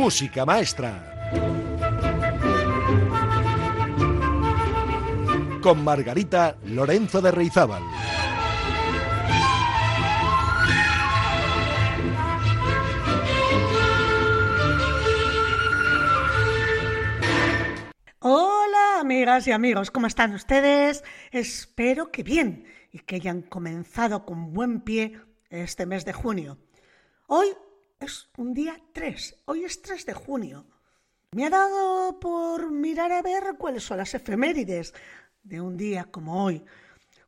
música 0.00 0.46
maestra. 0.46 1.30
Con 5.62 5.84
Margarita 5.84 6.56
Lorenzo 6.64 7.20
de 7.20 7.30
Reizábal. 7.30 7.82
Hola 18.20 19.00
amigas 19.00 19.46
y 19.48 19.52
amigos, 19.52 19.90
¿cómo 19.90 20.06
están 20.06 20.32
ustedes? 20.32 21.04
Espero 21.30 22.10
que 22.10 22.22
bien 22.22 22.64
y 22.90 23.00
que 23.00 23.16
hayan 23.16 23.42
comenzado 23.42 24.24
con 24.24 24.54
buen 24.54 24.80
pie 24.80 25.20
este 25.50 25.84
mes 25.84 26.06
de 26.06 26.14
junio. 26.14 26.56
Hoy 27.26 27.48
es 28.00 28.28
un 28.38 28.54
día 28.54 28.80
3, 28.92 29.42
hoy 29.44 29.64
es 29.64 29.82
3 29.82 30.06
de 30.06 30.14
junio. 30.14 30.66
Me 31.32 31.44
ha 31.44 31.50
dado 31.50 32.18
por 32.18 32.72
mirar 32.72 33.12
a 33.12 33.22
ver 33.22 33.56
cuáles 33.58 33.84
son 33.84 33.98
las 33.98 34.14
efemérides 34.14 34.94
de 35.42 35.60
un 35.60 35.76
día 35.76 36.06
como 36.10 36.42
hoy. 36.42 36.64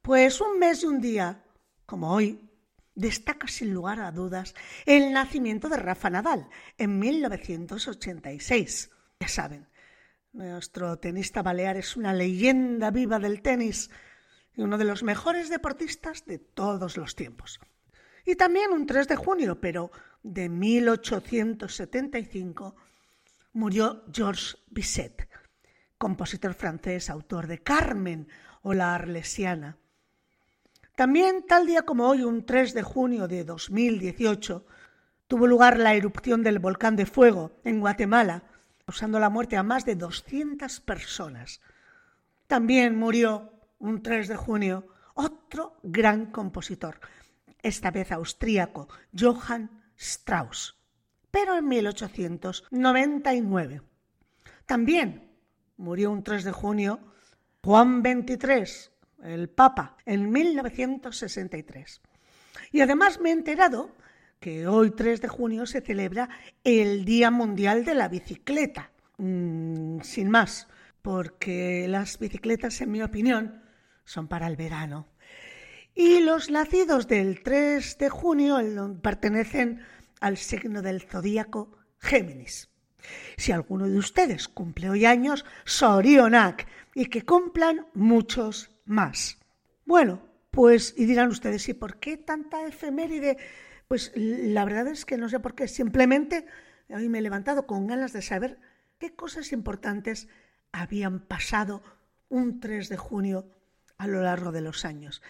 Pues 0.00 0.40
un 0.40 0.58
mes 0.58 0.82
y 0.82 0.86
un 0.86 1.00
día 1.00 1.44
como 1.84 2.12
hoy 2.12 2.48
destaca 2.94 3.46
sin 3.48 3.72
lugar 3.72 4.00
a 4.00 4.10
dudas 4.10 4.54
el 4.86 5.12
nacimiento 5.12 5.68
de 5.68 5.77
Rafa 5.77 6.10
Nadal 6.10 6.48
en 6.78 6.98
1986. 6.98 8.91
Ya 9.20 9.28
saben, 9.28 9.68
nuestro 10.32 10.98
tenista 10.98 11.42
balear 11.42 11.77
es 11.77 11.96
una 11.96 12.14
leyenda 12.14 12.91
viva 12.91 13.18
del 13.18 13.42
tenis 13.42 13.91
y 14.54 14.62
uno 14.62 14.78
de 14.78 14.84
los 14.84 15.02
mejores 15.02 15.50
deportistas 15.50 16.24
de 16.24 16.38
todos 16.38 16.96
los 16.96 17.14
tiempos. 17.14 17.60
Y 18.25 18.37
también 18.37 18.70
un 18.73 18.87
3 18.87 19.09
de 19.09 19.17
junio, 19.17 19.61
pero 19.61 19.91
de 20.23 20.48
1875, 20.48 22.77
murió 23.53 24.05
Georges 24.12 24.59
Bizet, 24.70 25.28
compositor 25.98 26.55
francés, 26.55 27.11
autor 27.11 27.48
de 27.48 27.59
Carmen 27.59 28.28
o 28.62 28.75
La 28.75 28.95
Arlesiana. 28.95 29.77
También, 30.95 31.45
tal 31.47 31.67
día 31.67 31.83
como 31.83 32.09
hoy, 32.09 32.23
un 32.23 32.47
3 32.47 32.75
de 32.75 32.83
junio 32.83 33.27
de 33.27 33.45
2018, 33.45 34.67
tuvo 35.27 35.47
lugar 35.47 35.78
la 35.78 35.95
erupción 35.95 36.43
del 36.43 36.59
volcán 36.59 36.97
de 36.97 37.06
fuego 37.06 37.53
en 37.65 37.81
Guatemala, 37.81 38.45
causando 38.84 39.19
la 39.19 39.31
muerte 39.31 39.56
a 39.56 39.62
más 39.62 39.84
de 39.84 39.97
200 39.97 40.81
personas. 40.81 41.61
También 42.47 42.97
murió 42.97 43.53
un 43.78 44.03
3 44.03 44.28
de 44.28 44.37
junio 44.37 44.87
otro 45.15 45.78
gran 45.83 46.27
compositor, 46.27 47.00
esta 47.62 47.91
vez 47.91 48.12
austríaco, 48.12 48.88
Johann 49.16 49.82
Strauss, 49.96 50.77
pero 51.30 51.56
en 51.56 51.69
1899. 51.69 53.80
También 54.66 55.30
murió 55.77 56.10
un 56.10 56.22
3 56.22 56.44
de 56.44 56.52
junio 56.52 57.00
Juan 57.62 58.02
XXIII, 58.02 58.91
el 59.24 59.48
Papa, 59.48 59.96
en 60.04 60.30
1963. 60.30 62.02
Y 62.72 62.80
además 62.80 63.20
me 63.20 63.30
he 63.30 63.32
enterado 63.32 63.94
que 64.41 64.66
hoy 64.66 64.91
3 64.91 65.20
de 65.20 65.28
junio 65.28 65.66
se 65.66 65.80
celebra 65.80 66.28
el 66.64 67.04
Día 67.04 67.30
Mundial 67.30 67.84
de 67.84 67.94
la 67.94 68.08
Bicicleta. 68.08 68.91
Mm, 69.19 70.00
sin 70.00 70.30
más, 70.30 70.66
porque 71.00 71.86
las 71.88 72.19
bicicletas, 72.19 72.80
en 72.80 72.91
mi 72.91 73.02
opinión, 73.02 73.62
son 74.04 74.26
para 74.26 74.48
el 74.48 74.56
verano. 74.56 75.06
Y 75.94 76.20
los 76.20 76.50
nacidos 76.50 77.06
del 77.06 77.42
3 77.42 77.98
de 77.98 78.08
junio 78.08 78.58
pertenecen 79.02 79.82
al 80.20 80.36
signo 80.36 80.82
del 80.82 81.02
zodíaco 81.02 81.76
Géminis. 81.98 82.70
Si 83.36 83.53
alguno 83.53 83.88
de 83.88 83.98
ustedes 83.98 84.48
cumple 84.48 84.88
hoy 84.88 85.04
años, 85.04 85.44
Sorionak, 85.64 86.66
y 86.94 87.06
que 87.06 87.22
cumplan 87.22 87.86
muchos 87.94 88.70
más. 88.84 89.38
Bueno, 89.84 90.22
pues, 90.50 90.94
y 90.97 91.06
dirán 91.06 91.28
ustedes, 91.28 91.69
¿y 91.69 91.75
por 91.75 91.98
qué 91.98 92.16
tanta 92.16 92.66
efeméride 92.66 93.36
pues 93.92 94.10
la 94.14 94.64
verdad 94.64 94.88
es 94.88 95.04
que 95.04 95.19
no 95.19 95.28
sé 95.28 95.38
por 95.38 95.54
qué, 95.54 95.69
simplemente 95.69 96.47
hoy 96.88 97.10
me 97.10 97.19
he 97.19 97.20
levantado 97.20 97.66
con 97.66 97.86
ganas 97.86 98.14
de 98.14 98.22
saber 98.22 98.58
qué 98.98 99.14
cosas 99.14 99.52
importantes 99.52 100.28
habían 100.72 101.20
pasado 101.20 101.82
un 102.31 102.58
3 102.58 102.88
de 102.88 102.97
junio 102.97 103.50
a 103.98 104.06
lo 104.06 104.22
largo 104.22 104.50
de 104.50 104.62
los 104.62 104.86
años. 104.86 105.20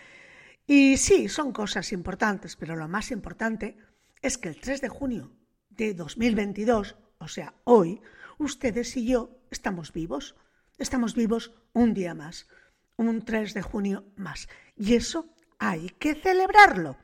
Y 0.66 0.96
sí, 0.96 1.28
son 1.28 1.52
cosas 1.52 1.92
importantes, 1.92 2.56
pero 2.56 2.76
lo 2.76 2.88
más 2.88 3.10
importante 3.10 3.76
es 4.20 4.38
que 4.38 4.48
el 4.48 4.60
3 4.60 4.80
de 4.80 4.88
junio 4.88 5.32
de 5.70 5.94
2022, 5.94 6.96
o 7.18 7.28
sea, 7.28 7.54
hoy, 7.64 8.00
ustedes 8.38 8.96
y 8.96 9.06
yo 9.06 9.40
estamos 9.50 9.92
vivos. 9.92 10.36
Estamos 10.78 11.14
vivos 11.14 11.52
un 11.72 11.94
día 11.94 12.14
más, 12.14 12.48
un 12.96 13.24
3 13.24 13.54
de 13.54 13.62
junio 13.62 14.04
más. 14.16 14.48
Y 14.76 14.94
eso 14.94 15.26
hay 15.58 15.90
que 15.90 16.14
celebrarlo. 16.14 16.96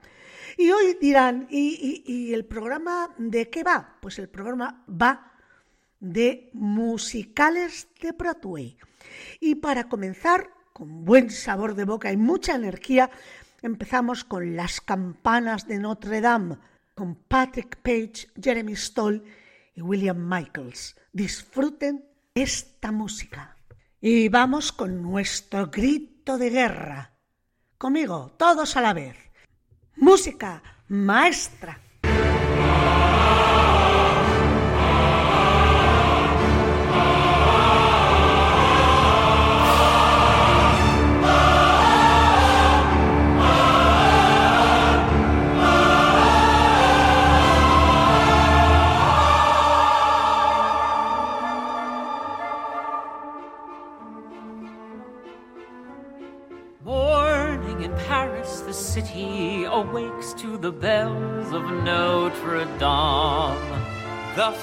Y 0.57 0.71
hoy 0.71 0.97
dirán, 1.01 1.47
¿y, 1.51 2.33
el 2.33 2.45
programa 2.45 3.15
de 3.19 3.49
qué 3.51 3.63
va? 3.63 3.97
Pues 4.01 4.19
el 4.19 4.29
programa 4.29 4.85
va 4.89 5.33
de 6.01 6.51
musicales 6.53 7.89
de 8.01 8.13
Broadway. 8.13 8.77
Y 9.41 9.57
para 9.57 9.89
comenzar, 9.89 10.51
con 10.73 11.05
buen 11.05 11.31
sabor 11.31 11.75
de 11.75 11.85
boca 11.85 12.11
y 12.13 12.17
mucha 12.17 12.55
energía, 12.55 13.11
empezamos 13.63 14.25
con 14.25 14.57
Las 14.57 14.81
campanas 14.81 15.67
de 15.67 15.79
Notre 15.79 16.21
Dame, 16.21 16.59
con 16.95 17.15
Patrick 17.15 17.77
Page, 17.83 18.29
Jeremy 18.41 18.77
Stoll 18.77 19.25
y 19.75 19.83
William 19.83 20.29
Michaels. 20.29 20.97
Disfruten 21.13 22.05
esta 22.35 22.93
música. 22.93 23.57
Y 24.01 24.29
vamos 24.29 24.73
con 24.73 25.03
nuestro 25.03 25.69
grito 25.69 26.39
de 26.39 26.51
guerra. 26.51 27.13
Conmigo, 27.79 28.35
todos 28.37 28.77
a 28.77 28.81
la 28.81 28.93
vez 28.93 29.29
música 29.99 30.63
maestra. 30.89 31.81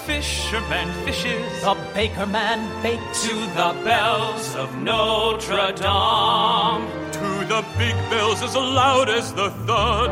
Fisherman 0.05 0.91
fishes, 1.03 1.61
the 1.61 1.75
baker 1.95 2.27
man 2.27 2.59
bakes 2.83 3.27
to 3.27 3.33
the 3.33 3.71
bells 3.83 4.55
of 4.55 4.75
Notre 4.77 5.71
Dame. 5.73 6.85
To 7.17 7.29
the 7.53 7.66
big 7.77 7.95
bells 8.09 8.43
as 8.43 8.55
loud 8.55 9.09
as 9.09 9.33
the 9.33 9.49
thunder. 9.66 10.05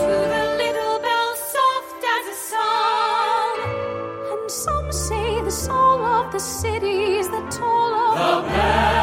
To 0.00 0.12
the 0.34 0.44
little 0.62 0.98
bells 1.06 1.40
soft 1.54 2.02
as 2.16 2.24
a 2.34 2.38
song. 2.52 3.56
And 4.32 4.50
some 4.50 4.90
say 4.90 5.42
the 5.42 5.50
soul 5.50 6.02
of 6.02 6.32
the 6.32 6.40
city 6.40 7.18
is 7.18 7.28
the 7.28 7.44
toll 7.50 7.94
of 7.94 8.44
the 8.44 8.48
bells. 8.48 8.93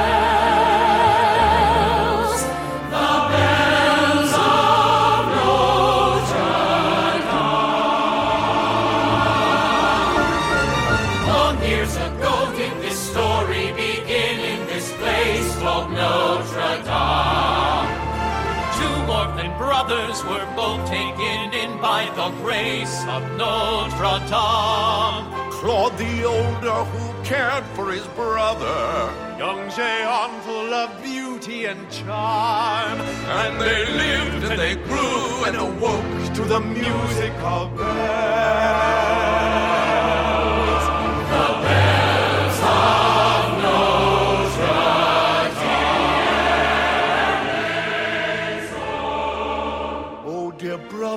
The 22.21 22.29
grace 22.43 23.03
of 23.07 23.23
Notre 23.35 24.19
Dame. 24.29 25.25
Claude 25.57 25.97
the 25.97 26.23
older, 26.23 26.83
who 26.91 27.23
cared 27.23 27.65
for 27.75 27.91
his 27.91 28.05
brother. 28.19 29.11
Young 29.39 29.61
Jean 29.75 30.29
full 30.41 30.71
of 30.71 30.89
beauty 31.01 31.65
and 31.65 31.81
charm. 31.89 32.99
And 33.41 33.59
they 33.59 33.85
lived 34.03 34.43
and 34.51 34.59
they 34.59 34.75
grew 34.75 35.45
and 35.47 35.55
awoke 35.57 36.33
to 36.35 36.43
the 36.43 36.59
music 36.59 37.33
of 37.41 37.75
bells. 37.75 39.10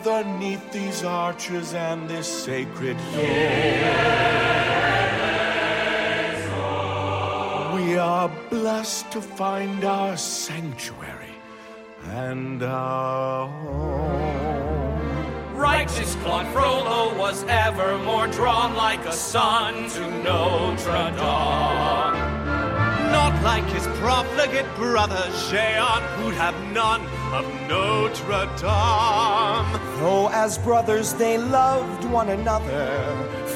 Brother 0.00 0.28
neath 0.40 0.72
these 0.72 1.04
arches 1.04 1.72
and 1.72 2.10
this 2.10 2.26
sacred 2.26 2.96
door. 2.96 3.22
We 7.76 7.96
are 7.96 8.28
blessed 8.50 9.12
to 9.12 9.20
find 9.20 9.84
our 9.84 10.16
sanctuary 10.16 11.36
and 12.06 12.60
our 12.64 13.46
home. 13.46 15.56
Righteous 15.56 16.16
Claude 16.16 16.48
Frollo 16.48 17.16
was 17.16 17.44
ever 17.44 17.96
more 17.98 18.26
drawn 18.26 18.74
like 18.74 19.04
a 19.06 19.12
son 19.12 19.88
to 19.90 20.10
Notre 20.24 21.12
Dame. 21.20 22.18
Not 23.14 23.40
like 23.44 23.64
his 23.66 23.86
profligate 23.98 24.66
brother 24.74 25.24
Jehan, 25.48 26.02
who'd 26.18 26.34
have 26.34 26.56
none 26.72 27.06
of 27.34 27.44
Notre 27.68 28.46
Dame. 28.62 29.72
Though 30.00 30.28
as 30.32 30.58
brothers 30.58 31.14
they 31.14 31.36
loved 31.38 32.04
one 32.04 32.28
another, 32.28 32.86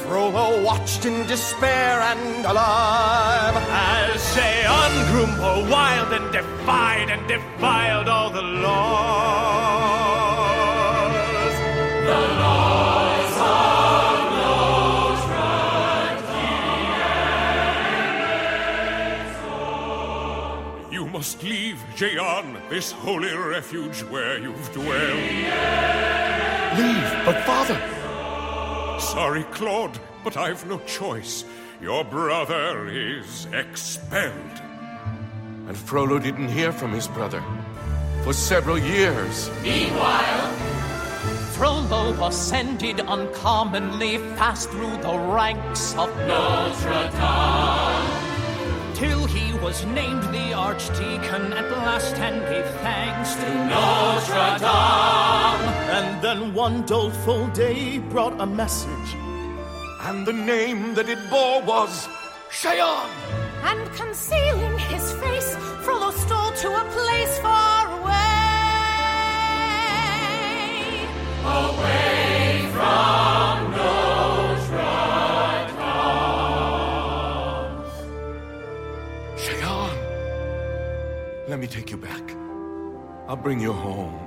Frollo 0.01 0.61
watched 0.63 1.05
in 1.05 1.25
despair 1.27 2.01
and 2.11 2.45
alive 2.45 3.55
as 3.69 4.35
Jehan 4.35 4.93
grew 5.11 5.29
wild 5.71 6.11
and 6.17 6.31
defied 6.31 7.09
and 7.09 7.25
defiled 7.27 8.07
all 8.09 8.29
the 8.29 8.41
laws. 8.41 8.79
The 12.09 12.21
laws 12.43 13.35
of 13.61 14.15
Notre 14.41 15.25
Dame. 20.81 20.93
You 20.95 21.03
must 21.07 21.37
leave, 21.43 21.68
Jehan, 21.99 22.57
this 22.69 22.93
holy 22.93 23.35
refuge 23.35 24.03
where 24.03 24.39
you've 24.39 24.71
dwelled. 24.71 25.19
Leave, 26.79 27.25
but 27.25 27.43
father. 27.45 27.77
Sorry, 29.01 29.43
Claude, 29.51 29.99
but 30.23 30.37
I've 30.37 30.65
no 30.65 30.79
choice. 30.85 31.43
Your 31.81 32.05
brother 32.05 32.87
is 32.87 33.47
expelled. 33.51 34.61
And 35.67 35.75
Frollo 35.75 36.19
didn't 36.19 36.47
hear 36.47 36.71
from 36.71 36.93
his 36.93 37.09
brother 37.09 37.43
for 38.23 38.31
several 38.31 38.79
years. 38.79 39.49
Meanwhile, 39.61 40.53
Frollo 41.51 42.13
ascended 42.25 43.01
uncommonly 43.01 44.19
fast 44.37 44.69
through 44.69 44.95
the 45.01 45.19
ranks 45.19 45.95
of 45.95 46.15
Notre 46.15 47.11
Dame. 47.11 48.18
Till 48.99 49.25
he 49.27 49.53
was 49.59 49.85
named 49.85 50.23
the 50.23 50.51
Archdeacon 50.51 51.53
at 51.53 51.71
last 51.71 52.15
and 52.15 52.41
gave 52.51 52.65
thanks 52.81 53.33
to 53.35 53.47
Notre 53.71 54.59
Dame. 54.59 55.69
And 55.97 56.21
then 56.21 56.53
one 56.53 56.85
doleful 56.85 57.47
day 57.47 57.99
brought 57.99 58.35
a 58.41 58.45
message. 58.45 59.15
And 60.01 60.27
the 60.27 60.33
name 60.33 60.95
that 60.95 61.07
it 61.07 61.29
bore 61.29 61.61
was 61.61 62.09
Cheyenne. 62.51 63.09
And 63.63 63.89
concealing 63.93 64.77
his 64.77 65.13
face, 65.13 65.55
Frollo 65.83 66.11
stole 66.11 66.51
to 66.51 66.69
a 66.81 66.83
place 66.91 67.39
far 67.39 67.87
away. 68.01 68.49
Away 71.45 72.69
from 72.73 73.38
Let 81.49 81.59
me 81.59 81.65
take 81.65 81.89
you 81.89 81.97
back. 81.97 82.21
I'll 83.27 83.35
bring 83.35 83.59
you 83.59 83.73
home. 83.73 84.19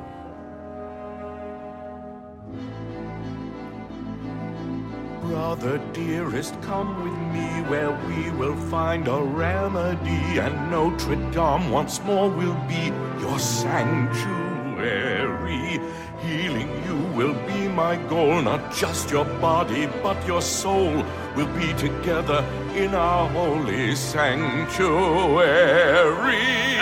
Brother 5.21 5.79
dearest, 5.93 6.61
come 6.63 7.05
with 7.05 7.17
me 7.33 7.47
where 7.71 7.93
we 8.09 8.33
will 8.33 8.57
find 8.69 9.07
a 9.07 9.23
remedy, 9.23 10.41
and 10.41 10.73
Notre 10.73 11.15
Dame 11.31 11.71
once 11.71 12.03
more 12.03 12.29
will 12.29 12.57
be 12.67 12.91
your 13.21 13.39
sanctuary. 13.39 15.79
Healing 16.25 16.71
you 16.85 16.97
will 17.17 17.35
be 17.47 17.69
my 17.69 17.97
goal, 18.09 18.43
not 18.43 18.73
just 18.75 19.11
your 19.11 19.25
body, 19.25 19.87
but 20.03 20.27
your 20.27 20.41
soul 20.41 21.05
will 21.37 21.49
be 21.59 21.73
together 21.75 22.45
in 22.77 22.95
our 22.95 23.29
holy 23.29 23.97
sanctuary. 23.97 24.77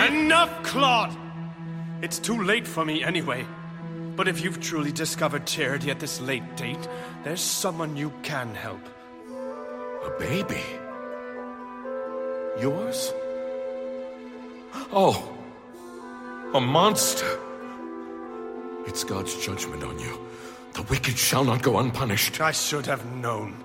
Enough, 0.07 0.63
Claude! 0.63 1.17
It's 2.01 2.19
too 2.19 2.43
late 2.43 2.67
for 2.67 2.85
me 2.85 3.03
anyway. 3.03 3.45
But 4.15 4.27
if 4.27 4.43
you've 4.43 4.59
truly 4.59 4.91
discovered 4.91 5.45
charity 5.47 5.89
at 5.89 5.99
this 5.99 6.21
late 6.21 6.55
date, 6.55 6.87
there's 7.23 7.41
someone 7.41 7.95
you 7.97 8.11
can 8.23 8.53
help. 8.53 8.81
A 10.05 10.09
baby? 10.19 10.61
Yours? 12.59 13.13
Oh, 14.91 15.37
a 16.53 16.59
monster. 16.59 17.39
It's 18.85 19.03
God's 19.03 19.35
judgment 19.45 19.83
on 19.83 19.99
you. 19.99 20.19
The 20.73 20.83
wicked 20.83 21.17
shall 21.17 21.43
not 21.43 21.61
go 21.61 21.79
unpunished. 21.79 22.39
I 22.41 22.51
should 22.51 22.85
have 22.85 23.05
known. 23.05 23.55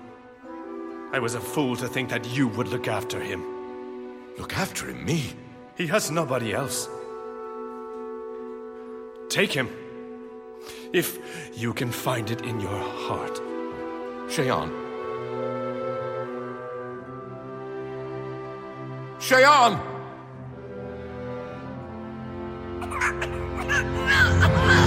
I 1.13 1.19
was 1.19 1.35
a 1.35 1.39
fool 1.39 1.75
to 1.77 1.87
think 1.87 2.09
that 2.09 2.25
you 2.35 2.47
would 2.49 2.67
look 2.67 2.87
after 2.87 3.19
him. 3.19 3.43
Look 4.37 4.57
after 4.57 4.87
him, 4.87 5.05
me? 5.05 5.33
He 5.75 5.87
has 5.87 6.11
nobody 6.11 6.53
else. 6.53 6.89
Take 9.29 9.53
him. 9.53 9.69
If 10.93 11.17
you 11.55 11.73
can 11.73 11.91
find 11.91 12.29
it 12.29 12.41
in 12.41 12.59
your 12.59 12.79
heart. 12.79 13.41
Cheyenne. 14.29 14.71
Cheyenne! 19.19 19.79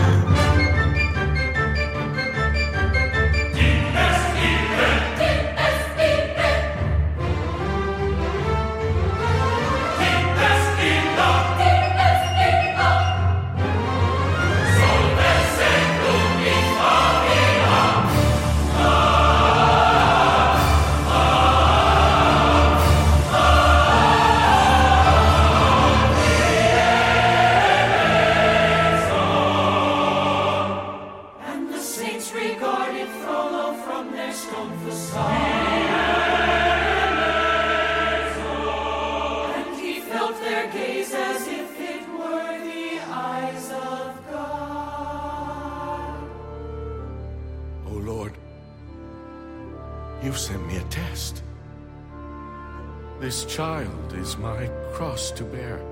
you've 50.30 50.38
sent 50.38 50.64
me 50.68 50.76
a 50.76 50.84
test. 50.84 51.42
This 53.18 53.44
child 53.46 54.12
is 54.12 54.36
my 54.36 54.68
cross 54.92 55.32
to 55.32 55.42
bear. 55.42 55.82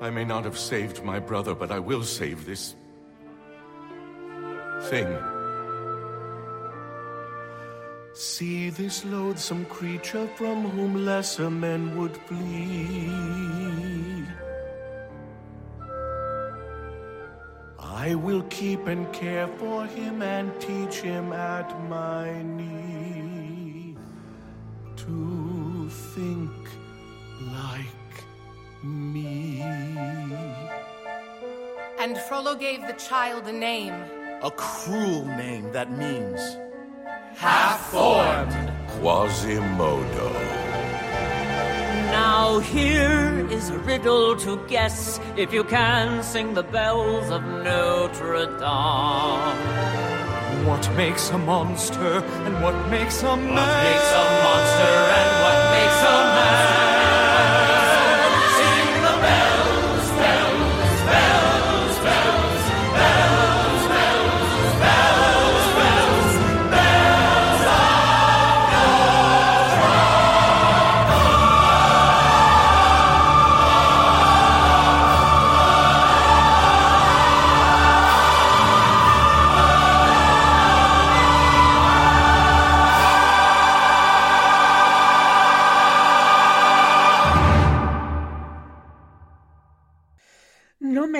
I 0.00 0.08
may 0.08 0.24
not 0.24 0.44
have 0.44 0.58
saved 0.58 1.04
my 1.04 1.18
brother, 1.18 1.54
but 1.54 1.70
I 1.70 1.78
will 1.78 2.02
save 2.02 2.46
this 2.46 2.74
thing. 4.84 5.39
See 8.20 8.68
this 8.68 9.02
loathsome 9.06 9.64
creature 9.64 10.28
from 10.36 10.68
whom 10.68 11.06
lesser 11.06 11.48
men 11.48 11.96
would 11.96 12.14
flee. 12.14 13.08
I 17.78 18.14
will 18.16 18.42
keep 18.50 18.86
and 18.88 19.10
care 19.14 19.46
for 19.56 19.86
him 19.86 20.20
and 20.20 20.52
teach 20.60 20.96
him 20.96 21.32
at 21.32 21.72
my 21.88 22.42
knee 22.42 23.96
to 24.96 25.88
think 25.88 26.68
like 27.40 28.12
me. 28.84 29.62
And 31.98 32.18
Frollo 32.28 32.54
gave 32.54 32.82
the 32.86 32.98
child 33.08 33.46
a 33.46 33.52
name. 33.52 33.94
A 34.42 34.50
cruel 34.50 35.24
name 35.24 35.72
that 35.72 35.90
means 35.96 36.58
Half 37.40 37.88
formed. 37.90 38.52
Quasimodo. 39.00 40.30
Now 42.12 42.58
here 42.58 43.48
is 43.50 43.70
a 43.70 43.78
riddle 43.78 44.36
to 44.44 44.62
guess 44.66 45.18
if 45.38 45.50
you 45.50 45.64
can 45.64 46.22
sing 46.22 46.52
the 46.52 46.62
bells 46.62 47.30
of 47.30 47.42
Notre 47.42 48.44
Dame. 48.60 49.56
What 50.68 50.86
makes 50.94 51.30
a 51.30 51.38
monster 51.38 52.22
and 52.44 52.62
what 52.62 52.76
makes 52.90 53.22
a 53.22 53.34
man? 53.34 53.56
What 53.56 53.84
makes 53.88 54.12
a 54.12 54.24
monster 54.44 54.96
and 55.18 55.30
what 55.40 55.60
makes 55.72 56.00
a 56.02 56.18
man? 56.36 56.89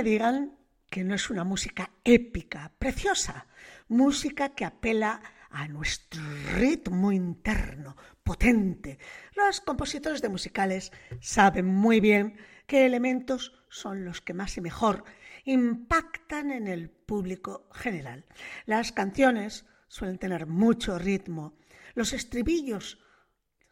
Digan 0.02 0.59
que 0.90 1.04
no 1.04 1.14
es 1.14 1.30
una 1.30 1.45
música 1.45 1.90
épica, 2.04 2.73
preciosa, 2.78 3.47
música 3.88 4.50
que 4.50 4.64
apela 4.64 5.23
a 5.50 5.69
nuestro 5.69 6.23
ritmo 6.54 7.12
interno, 7.12 7.97
potente. 8.23 8.99
Los 9.35 9.61
compositores 9.61 10.23
de 10.23 10.28
musicales 10.28 10.92
saben 11.21 11.66
muy 11.66 12.00
bien 12.00 12.37
qué 12.66 12.87
elementos 12.87 13.52
son 13.69 14.04
los 14.04 14.21
que 14.21 14.35
más 14.35 14.57
y 14.57 14.61
mejor 14.61 15.04
impactan 15.45 16.50
en 16.50 16.66
el 16.66 16.90
público 16.90 17.69
general. 17.73 18.26
Las 18.66 18.92
canciones 18.92 19.66
suelen 19.88 20.19
tener 20.19 20.47
mucho 20.47 20.99
ritmo, 20.99 21.59
los 21.95 22.12
estribillos 22.12 22.99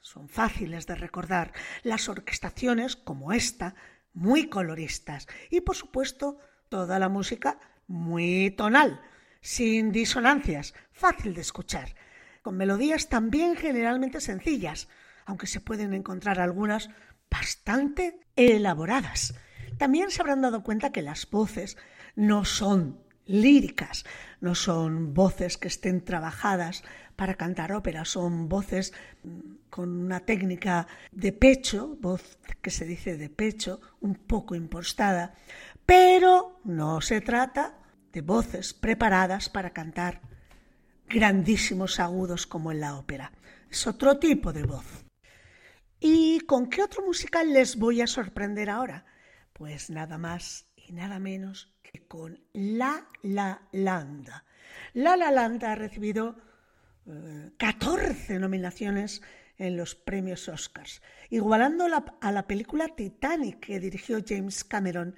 son 0.00 0.28
fáciles 0.28 0.86
de 0.86 0.94
recordar, 0.94 1.52
las 1.82 2.08
orquestaciones 2.08 2.96
como 2.96 3.32
esta 3.32 3.74
muy 4.18 4.48
coloristas 4.48 5.28
y 5.48 5.60
por 5.60 5.76
supuesto 5.76 6.38
toda 6.68 6.98
la 6.98 7.08
música 7.08 7.58
muy 7.86 8.50
tonal, 8.50 9.00
sin 9.40 9.92
disonancias, 9.92 10.74
fácil 10.90 11.34
de 11.34 11.40
escuchar, 11.40 11.94
con 12.42 12.56
melodías 12.56 13.08
también 13.08 13.56
generalmente 13.56 14.20
sencillas, 14.20 14.88
aunque 15.24 15.46
se 15.46 15.60
pueden 15.60 15.94
encontrar 15.94 16.40
algunas 16.40 16.90
bastante 17.30 18.18
elaboradas. 18.34 19.34
También 19.78 20.10
se 20.10 20.20
habrán 20.20 20.42
dado 20.42 20.64
cuenta 20.64 20.90
que 20.90 21.02
las 21.02 21.30
voces 21.30 21.76
no 22.16 22.44
son 22.44 23.00
líricas, 23.28 24.04
no 24.40 24.56
son 24.56 25.14
voces 25.14 25.56
que 25.56 25.68
estén 25.68 26.04
trabajadas 26.04 26.82
para 27.14 27.34
cantar 27.34 27.72
ópera, 27.72 28.04
son 28.04 28.48
voces 28.48 28.92
mm, 29.22 29.68
con 29.70 29.90
una 29.90 30.20
técnica 30.20 30.88
de 31.12 31.32
pecho, 31.32 31.96
voz 32.00 32.38
que 32.62 32.70
se 32.70 32.84
dice 32.84 33.16
de 33.16 33.28
pecho, 33.28 33.80
un 34.00 34.14
poco 34.14 34.54
impostada, 34.54 35.34
pero 35.86 36.60
no 36.64 37.00
se 37.00 37.20
trata 37.20 37.78
de 38.12 38.22
voces 38.22 38.72
preparadas 38.72 39.48
para 39.48 39.70
cantar 39.70 40.20
grandísimos 41.08 42.00
agudos 42.00 42.46
como 42.46 42.72
en 42.72 42.80
la 42.80 42.96
ópera. 42.96 43.32
Es 43.70 43.86
otro 43.86 44.18
tipo 44.18 44.52
de 44.52 44.64
voz. 44.64 45.04
¿Y 46.00 46.40
con 46.40 46.68
qué 46.70 46.82
otro 46.82 47.04
musical 47.04 47.52
les 47.52 47.76
voy 47.76 48.00
a 48.00 48.06
sorprender 48.06 48.70
ahora? 48.70 49.04
Pues 49.52 49.90
nada 49.90 50.16
más 50.16 50.67
y 50.88 50.92
nada 50.92 51.18
menos 51.18 51.74
que 51.82 52.06
con 52.06 52.40
La 52.52 53.06
La 53.22 53.68
Land. 53.72 54.28
La 54.94 55.16
La 55.16 55.30
Land 55.30 55.64
ha 55.64 55.74
recibido 55.74 56.36
eh, 57.06 57.50
14 57.58 58.38
nominaciones 58.38 59.22
en 59.58 59.76
los 59.76 59.94
premios 59.94 60.48
Oscars, 60.48 61.02
igualando 61.30 61.88
la, 61.88 62.04
a 62.20 62.32
la 62.32 62.46
película 62.46 62.88
Titanic 62.94 63.60
que 63.60 63.80
dirigió 63.80 64.18
James 64.26 64.64
Cameron 64.64 65.16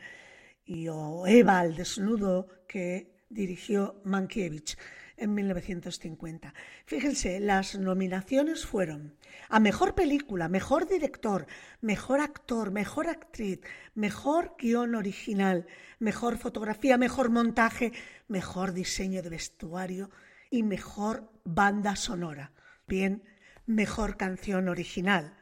y 0.65 0.89
o 0.89 1.27
Eva 1.27 1.61
al 1.61 1.77
desnudo 1.77 2.49
que 2.67 3.25
dirigió 3.29 4.01
Mankiewicz 4.05 4.77
en 5.21 5.35
1950. 5.35 6.55
Fíjense, 6.87 7.39
las 7.39 7.79
nominaciones 7.79 8.67
fueron 8.67 9.15
a 9.49 9.61
Mejor 9.61 9.95
Película, 9.95 10.49
Mejor 10.49 10.89
Director, 10.89 11.47
Mejor 11.81 12.21
Actor, 12.21 12.71
Mejor 12.73 13.09
Actriz, 13.09 13.61
Mejor 13.95 14.57
Guión 14.59 14.95
Original, 14.95 15.67
Mejor 15.99 16.39
Fotografía, 16.39 16.97
Mejor 16.97 17.31
Montaje, 17.31 17.93
Mejor 18.29 18.73
Diseño 18.73 19.23
de 19.23 19.29
Vestuario 19.31 20.11
y 20.51 20.63
Mejor 20.63 21.31
Banda 21.45 21.95
Sonora. 21.97 22.53
Bien, 22.89 23.23
Mejor 23.67 24.17
Canción 24.17 24.69
Original, 24.69 25.37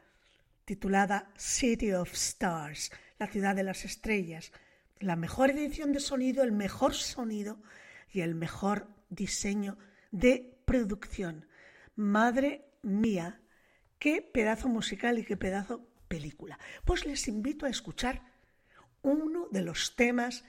titulada 0.65 1.31
City 1.37 1.93
of 1.93 2.13
Stars, 2.13 2.91
la 3.17 3.27
ciudad 3.27 3.55
de 3.55 3.63
las 3.63 3.85
estrellas, 3.85 4.51
la 4.99 5.15
mejor 5.15 5.49
edición 5.49 5.93
de 5.93 6.01
sonido, 6.01 6.43
el 6.43 6.51
mejor 6.51 6.93
sonido 6.93 7.57
y 8.11 8.21
el 8.21 8.35
mejor 8.35 8.87
diseño 9.09 9.77
de 10.11 10.61
producción. 10.65 11.47
Madre 11.95 12.65
mía, 12.81 13.41
qué 13.97 14.21
pedazo 14.21 14.69
musical 14.69 15.19
y 15.19 15.25
qué 15.25 15.37
pedazo 15.37 15.87
película. 16.07 16.59
Pues 16.85 17.05
les 17.05 17.27
invito 17.27 17.65
a 17.65 17.69
escuchar 17.69 18.23
uno 19.01 19.47
de 19.51 19.61
los 19.61 19.95
temas 19.95 20.43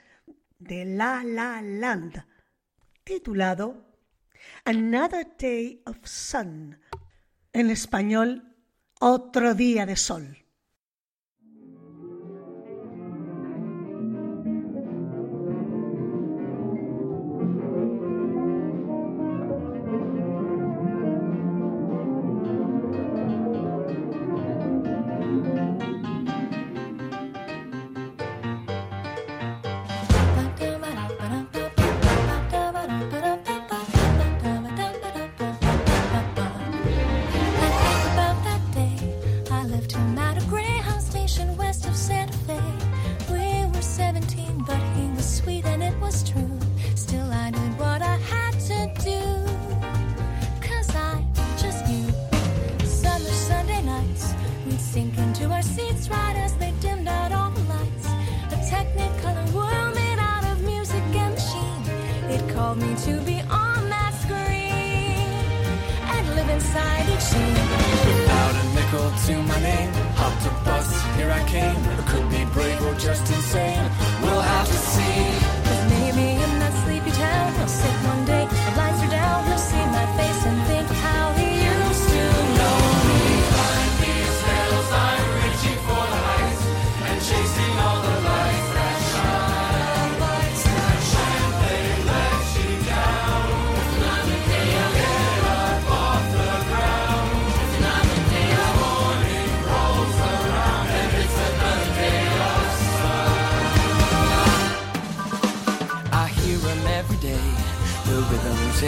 de 0.58 0.84
La 0.84 1.22
La 1.24 1.62
Land, 1.62 2.24
titulado 3.04 3.86
Another 4.64 5.26
Day 5.38 5.82
of 5.86 5.98
Sun. 6.04 6.78
En 7.52 7.70
español, 7.70 8.46
Otro 9.00 9.54
día 9.54 9.86
de 9.86 9.96
sol. 9.96 10.36
My 69.46 69.60
name, 69.60 69.92
hopped 70.16 70.44
a 70.46 70.64
bus, 70.64 70.88
here 71.16 71.30
I 71.30 71.42
came. 71.44 71.76
I 71.98 72.02
could 72.10 72.28
be 72.30 72.44
brave 72.52 72.82
or 72.82 72.94
just 72.94 73.29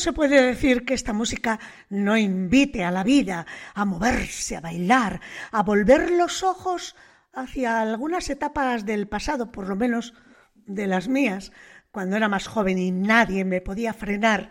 se 0.00 0.12
puede 0.12 0.42
decir 0.42 0.84
que 0.84 0.94
esta 0.94 1.12
música 1.12 1.60
no 1.88 2.16
invite 2.16 2.84
a 2.84 2.90
la 2.90 3.04
vida, 3.04 3.46
a 3.74 3.84
moverse, 3.84 4.56
a 4.56 4.60
bailar, 4.60 5.20
a 5.52 5.62
volver 5.62 6.10
los 6.10 6.42
ojos 6.42 6.96
hacia 7.32 7.80
algunas 7.80 8.28
etapas 8.30 8.84
del 8.84 9.06
pasado, 9.06 9.52
por 9.52 9.68
lo 9.68 9.76
menos 9.76 10.14
de 10.54 10.86
las 10.86 11.08
mías, 11.08 11.52
cuando 11.90 12.16
era 12.16 12.28
más 12.28 12.46
joven 12.46 12.78
y 12.78 12.90
nadie 12.90 13.44
me 13.44 13.60
podía 13.60 13.92
frenar, 13.92 14.50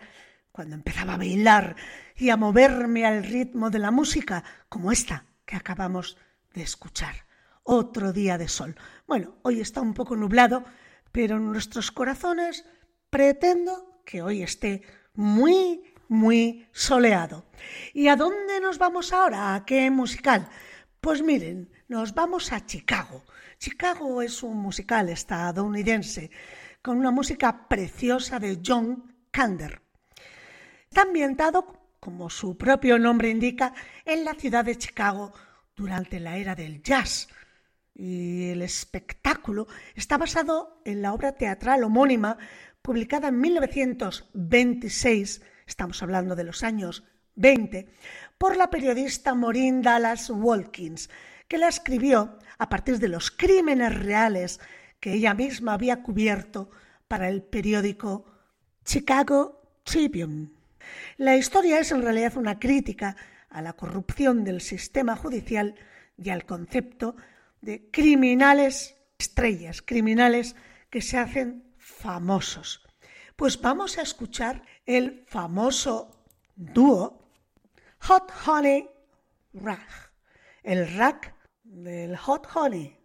cuando 0.52 0.76
empezaba 0.76 1.14
a 1.14 1.18
bailar 1.18 1.76
y 2.16 2.30
a 2.30 2.38
moverme 2.38 3.06
al 3.06 3.24
ritmo 3.24 3.70
de 3.70 3.80
la 3.80 3.92
música, 3.92 4.44
como 4.68 4.92
esta 4.92 5.26
que 5.46 5.56
acabamos 5.56 6.18
de 6.54 6.64
escuchar. 6.64 7.26
Otro 7.64 8.14
día 8.14 8.38
de 8.38 8.48
sol. 8.48 8.76
Bueno, 9.08 9.36
hoy 9.44 9.62
está 9.62 9.82
un 9.82 9.94
poco 9.94 10.16
nublado, 10.16 10.64
pero 11.12 11.38
en 11.38 11.46
nuestros 11.46 11.92
corazones 11.92 12.66
pretendo 13.10 14.02
que 14.06 14.22
hoy 14.22 14.42
esté 14.42 14.84
muy, 15.20 15.84
muy 16.08 16.66
soleado. 16.72 17.44
¿Y 17.94 18.08
a 18.08 18.16
dónde 18.16 18.62
nos 18.62 18.78
vamos 18.78 19.12
ahora? 19.12 19.54
¿A 19.54 19.66
qué 19.66 19.92
musical? 19.92 20.48
Pues 21.02 21.22
miren, 21.22 21.70
nos 21.90 22.14
vamos 22.14 22.54
a 22.54 22.66
Chicago. 22.66 23.26
Chicago 23.58 24.22
es 24.22 24.44
un 24.44 24.56
musical 24.56 25.10
estadounidense 25.10 26.32
con 26.82 26.98
una 26.98 27.12
música 27.12 27.68
preciosa 27.68 28.40
de 28.40 28.62
John 28.66 29.14
Kander. 29.30 29.82
Está 30.90 31.02
ambientado, 31.02 31.90
como 32.00 32.30
su 32.30 32.58
propio 32.58 32.98
nombre 32.98 33.30
indica, 33.30 33.74
en 34.06 34.24
la 34.24 34.36
ciudad 34.36 34.64
de 34.64 34.78
Chicago 34.78 35.34
durante 35.76 36.22
la 36.22 36.38
era 36.38 36.56
del 36.56 36.82
jazz. 36.82 37.28
Y 37.94 38.52
el 38.52 38.62
espectáculo 38.62 39.68
está 39.96 40.18
basado 40.18 40.82
en 40.86 41.02
la 41.02 41.12
obra 41.12 41.34
teatral 41.34 41.84
homónima 41.84 42.38
publicada 42.82 43.30
en 43.30 43.40
1926, 43.40 45.42
estamos 45.68 46.02
hablando 46.02 46.36
de 46.36 46.44
los 46.44 46.64
años 46.64 47.04
20, 47.36 47.88
por 48.38 48.58
la 48.58 48.70
periodista 48.70 49.36
Maureen 49.36 49.82
Dallas 49.82 50.30
Wilkins, 50.30 51.10
que 51.48 51.58
la 51.58 51.68
escribió 51.68 52.38
a 52.58 52.70
partir 52.70 53.00
de 53.00 53.08
los 53.08 53.32
crímenes 53.32 53.98
reales 53.98 54.60
que 55.00 55.14
ella 55.14 55.34
misma 55.34 55.74
había 55.74 56.04
cubierto 56.04 56.70
para 57.08 57.30
el 57.30 57.42
periódico 57.42 58.26
Chicago 58.84 59.62
Tribune. 59.84 60.50
La 61.18 61.38
historia 61.38 61.80
es 61.80 61.92
en 61.92 62.02
realidad 62.02 62.38
una 62.38 62.60
crítica 62.60 63.16
a 63.50 63.62
la 63.62 63.74
corrupción 63.74 64.44
del 64.44 64.62
sistema 64.62 65.16
judicial 65.16 65.76
y 66.18 66.30
al 66.30 66.46
concepto 66.46 67.16
de 67.62 67.90
criminales 67.92 68.96
estrellas, 69.18 69.82
criminales 69.82 70.56
que 70.90 71.02
se 71.02 71.18
hacen 71.18 71.69
famosos. 72.00 72.80
Pues 73.36 73.60
vamos 73.60 73.98
a 73.98 74.02
escuchar 74.02 74.62
el 74.86 75.24
famoso 75.28 76.12
dúo 76.56 77.20
Hot 78.02 78.32
Honey 78.46 78.88
Rag, 79.54 80.12
el 80.64 80.88
rag 80.98 81.34
del 81.64 82.16
Hot 82.16 82.46
Honey. 82.46 82.96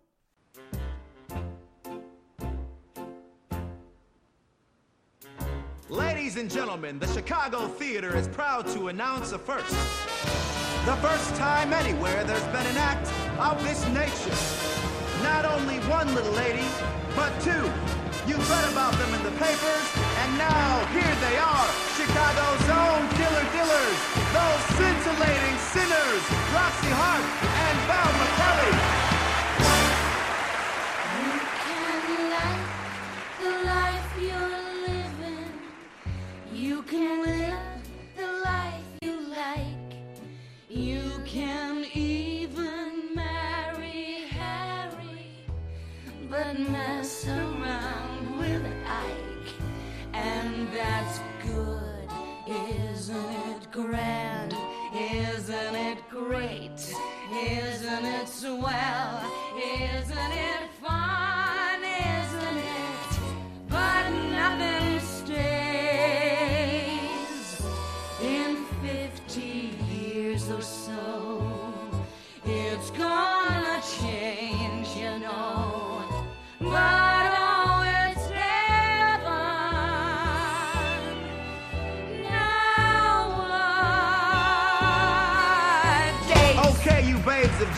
Ladies 5.88 6.36
and 6.36 6.50
gentlemen, 6.50 6.98
the 6.98 7.06
Chicago 7.06 7.68
Theater 7.68 8.16
is 8.16 8.26
proud 8.28 8.66
to 8.68 8.88
announce 8.88 9.32
a 9.32 9.38
first. 9.38 9.74
The 10.86 10.96
first 10.96 11.34
time 11.36 11.72
anywhere 11.72 12.24
there's 12.24 12.46
been 12.46 12.66
an 12.66 12.76
act 12.76 13.08
of 13.38 13.62
this 13.62 13.86
nature. 13.88 14.34
Not 15.22 15.44
only 15.44 15.78
one 15.88 16.12
little 16.14 16.32
lady, 16.32 16.66
but 17.14 17.32
two. 17.40 17.70
You've 18.26 18.48
read 18.48 18.72
about 18.72 18.92
them 18.96 19.12
in 19.12 19.22
the 19.22 19.32
papers, 19.32 19.86
and 20.22 20.38
now 20.38 20.86
here 20.96 21.14
they 21.20 21.36
are, 21.36 21.68
Chicago's 21.92 22.64
own 22.72 23.04
killer 23.20 23.46
dillers, 23.52 23.98
those 24.32 24.62
scintillating 24.76 25.56
sinners, 25.72 26.22
Roxy 26.56 26.88
Hart 26.88 27.20
and 27.20 27.76
Val 27.84 28.12
McKelly. 28.20 28.72
You 36.52 36.82
can 36.82 37.22
live 37.22 37.28
the 37.28 37.33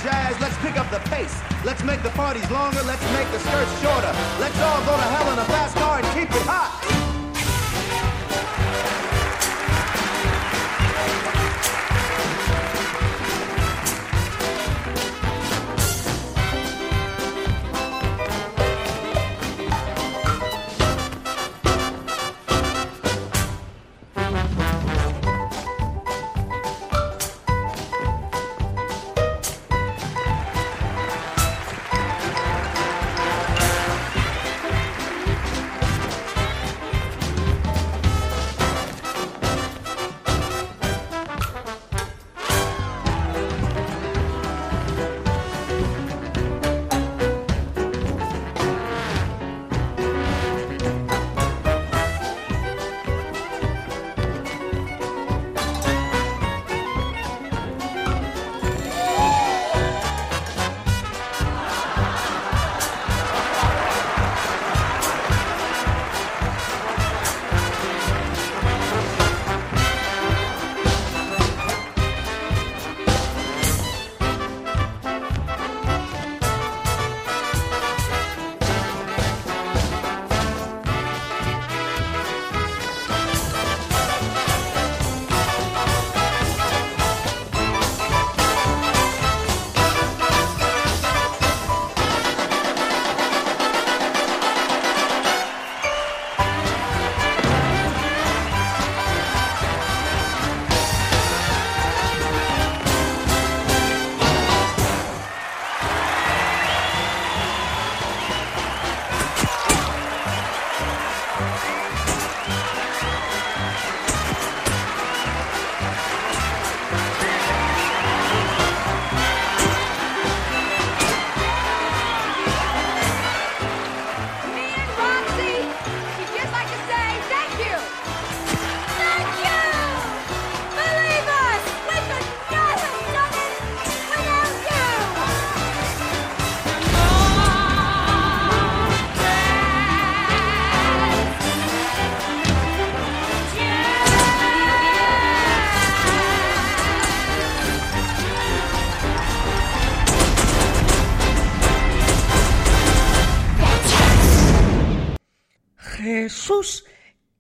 jazz, 0.06 0.40
let's 0.40 0.56
pick 0.58 0.78
up 0.78 0.88
the 0.90 1.00
pace. 1.10 1.34
Let's 1.64 1.82
make 1.82 2.00
the 2.02 2.10
parties 2.10 2.48
longer, 2.50 2.80
let's 2.82 3.02
make 3.12 3.28
the 3.32 3.40
skirts 3.40 3.74
shorter. 3.82 4.12
Let's 4.38 4.58
all 4.60 4.80
go 4.86 4.94
to 4.94 5.08
hell 5.14 5.32
in 5.32 5.38
a 5.38 5.44
fast 5.46 5.74
car 5.76 5.98
and 5.98 6.06
keep 6.14 6.30
it 6.30 6.46
hot. 6.46 6.75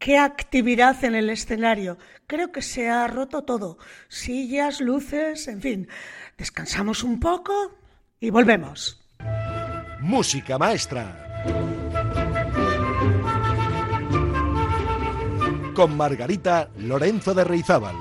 Qué 0.06 0.18
actividad 0.18 1.02
en 1.04 1.16
el 1.16 1.30
escenario. 1.30 1.98
Creo 2.28 2.52
que 2.52 2.62
se 2.62 2.88
ha 2.88 3.08
roto 3.08 3.42
todo. 3.42 3.76
Sillas, 4.06 4.80
luces, 4.80 5.48
en 5.48 5.60
fin. 5.60 5.88
Descansamos 6.38 7.02
un 7.02 7.18
poco 7.18 7.74
y 8.20 8.30
volvemos. 8.30 9.04
Música 10.00 10.58
maestra. 10.58 11.42
Con 15.74 15.96
Margarita 15.96 16.70
Lorenzo 16.78 17.34
de 17.34 17.42
Reizábal. 17.42 17.96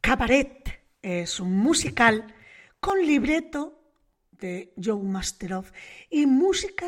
Cabaret 0.00 0.80
es 1.02 1.40
un 1.40 1.58
musical 1.58 2.32
con 2.78 3.04
libreto 3.04 3.82
de 4.30 4.72
Joe 4.80 5.02
Masteroff 5.02 5.72
y 6.08 6.26
música 6.26 6.86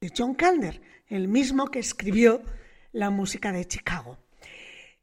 de 0.00 0.12
John 0.12 0.34
Kander, 0.34 0.82
el 1.06 1.28
mismo 1.28 1.68
que 1.68 1.78
escribió 1.78 2.42
la 2.92 3.10
música 3.10 3.52
de 3.52 3.66
Chicago. 3.66 4.18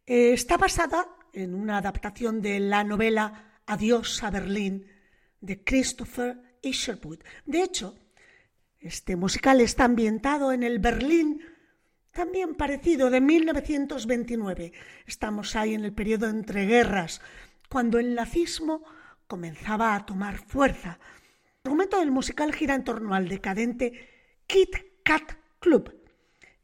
Eh, 0.06 0.34
está 0.34 0.58
basada 0.58 1.08
en 1.34 1.54
una 1.54 1.78
adaptación 1.78 2.42
de 2.42 2.60
la 2.60 2.84
novela 2.84 3.62
Adiós 3.66 4.24
a 4.24 4.32
Berlín 4.32 4.88
de 5.42 5.64
Christopher 5.64 6.58
Isherwood. 6.62 7.20
De 7.46 7.62
hecho, 7.62 7.98
este 8.80 9.16
musical 9.16 9.62
está 9.62 9.86
ambientado 9.86 10.52
en 10.52 10.64
el 10.64 10.80
Berlín 10.80 11.42
también 12.12 12.56
parecido 12.56 13.10
de 13.10 13.22
1929. 13.22 14.74
Estamos 15.06 15.56
ahí 15.56 15.74
en 15.74 15.86
el 15.86 15.94
periodo 15.94 16.28
entre 16.28 16.66
guerras, 16.66 17.22
cuando 17.70 18.00
el 18.00 18.16
nazismo 18.16 18.84
comenzaba 19.28 19.96
a 19.96 20.06
tomar 20.06 20.38
fuerza. 20.38 21.00
El 21.64 21.70
argumento 21.70 22.00
del 22.00 22.12
musical 22.12 22.54
gira 22.54 22.74
en 22.74 22.84
torno 22.84 23.14
al 23.14 23.28
decadente 23.28 24.10
Kit 24.48 24.76
Kat 25.04 25.34
Club, 25.60 25.99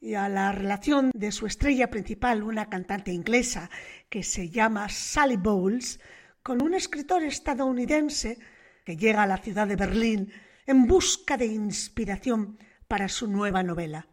y 0.05 0.13
a 0.13 0.29
la 0.29 0.51
relación 0.51 1.09
de 1.15 1.31
su 1.31 1.47
estrella 1.47 1.89
principal, 1.89 2.43
una 2.43 2.69
cantante 2.69 3.11
inglesa 3.11 3.71
que 4.07 4.21
se 4.21 4.51
llama 4.51 4.87
Sally 4.87 5.35
Bowles, 5.35 5.99
con 6.43 6.61
un 6.61 6.75
escritor 6.75 7.23
estadounidense 7.23 8.37
que 8.85 8.97
llega 8.97 9.23
a 9.23 9.27
la 9.27 9.39
ciudad 9.39 9.65
de 9.65 9.75
Berlín 9.75 10.31
en 10.67 10.85
busca 10.85 11.37
de 11.37 11.47
inspiración 11.47 12.59
para 12.87 13.09
su 13.09 13.27
nueva 13.27 13.63
novela. 13.63 14.07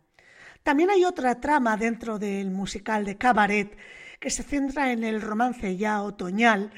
También 0.63 0.89
hay 0.89 1.05
otra 1.05 1.43
trama 1.43 1.77
dentro 1.77 2.19
del 2.19 2.51
musical 2.51 3.05
de 3.05 3.19
Cabaret 3.19 3.77
que 4.19 4.31
se 4.31 4.45
centra 4.45 4.93
en 4.93 5.05
el 5.05 5.21
romance 5.21 5.77
ya 5.77 6.01
otoñal 6.01 6.73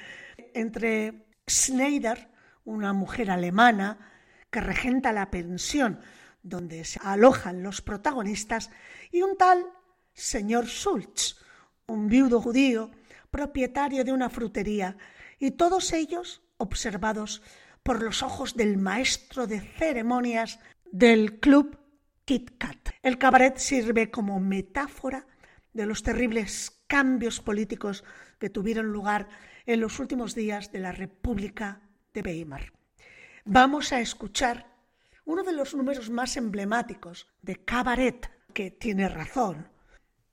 entre 0.55 1.29
Schneider, 1.49 2.31
una 2.65 2.93
mujer 2.93 3.31
alemana 3.31 4.11
que 4.51 4.61
regenta 4.61 5.13
la 5.13 5.31
pensión 5.31 6.01
donde 6.45 6.85
se 6.85 7.01
alojan 7.03 7.65
los 7.65 7.81
protagonistas, 7.81 8.71
y 9.11 9.23
un 9.23 9.37
tal 9.37 9.67
señor 10.13 10.67
Schultz, 10.67 11.37
un 11.87 12.09
viudo 12.09 12.41
judío, 12.41 12.93
propietario 13.31 14.05
de 14.05 14.13
una 14.13 14.31
frutería, 14.31 14.97
y 15.41 15.53
todos 15.53 15.93
ellos 15.93 16.43
observados 16.59 17.43
por 17.83 18.03
los 18.03 18.23
ojos 18.23 18.55
del 18.55 18.77
maestro 18.79 19.47
de 19.47 19.61
ceremonias 19.61 20.61
del 20.93 21.41
club 21.41 21.79
Kit 22.25 22.57
Kat. 22.57 22.91
El 23.03 23.19
cabaret 23.19 23.59
sirve 23.59 24.11
como 24.11 24.39
metáfora 24.39 25.27
de 25.73 25.87
los 25.87 26.03
terribles 26.03 26.81
cambios 26.87 27.41
políticos 27.41 28.05
que 28.39 28.51
tuvieron 28.51 28.87
lugar 28.87 29.29
en 29.67 29.81
los 29.81 29.99
últimos 29.99 30.35
días 30.35 30.71
de 30.73 30.79
la 30.79 30.93
República 30.93 31.81
de 32.13 32.21
Weimar. 32.23 32.73
Vamos 33.45 33.93
a 33.93 34.01
escuchar 34.01 34.74
uno 35.25 35.43
de 35.43 35.53
los 35.53 35.75
números 35.75 36.11
más 36.11 36.37
emblemáticos 36.37 37.27
de 37.43 37.57
Cabaret, 37.65 38.31
que 38.53 38.71
tiene 38.71 39.09
razón. 39.09 39.69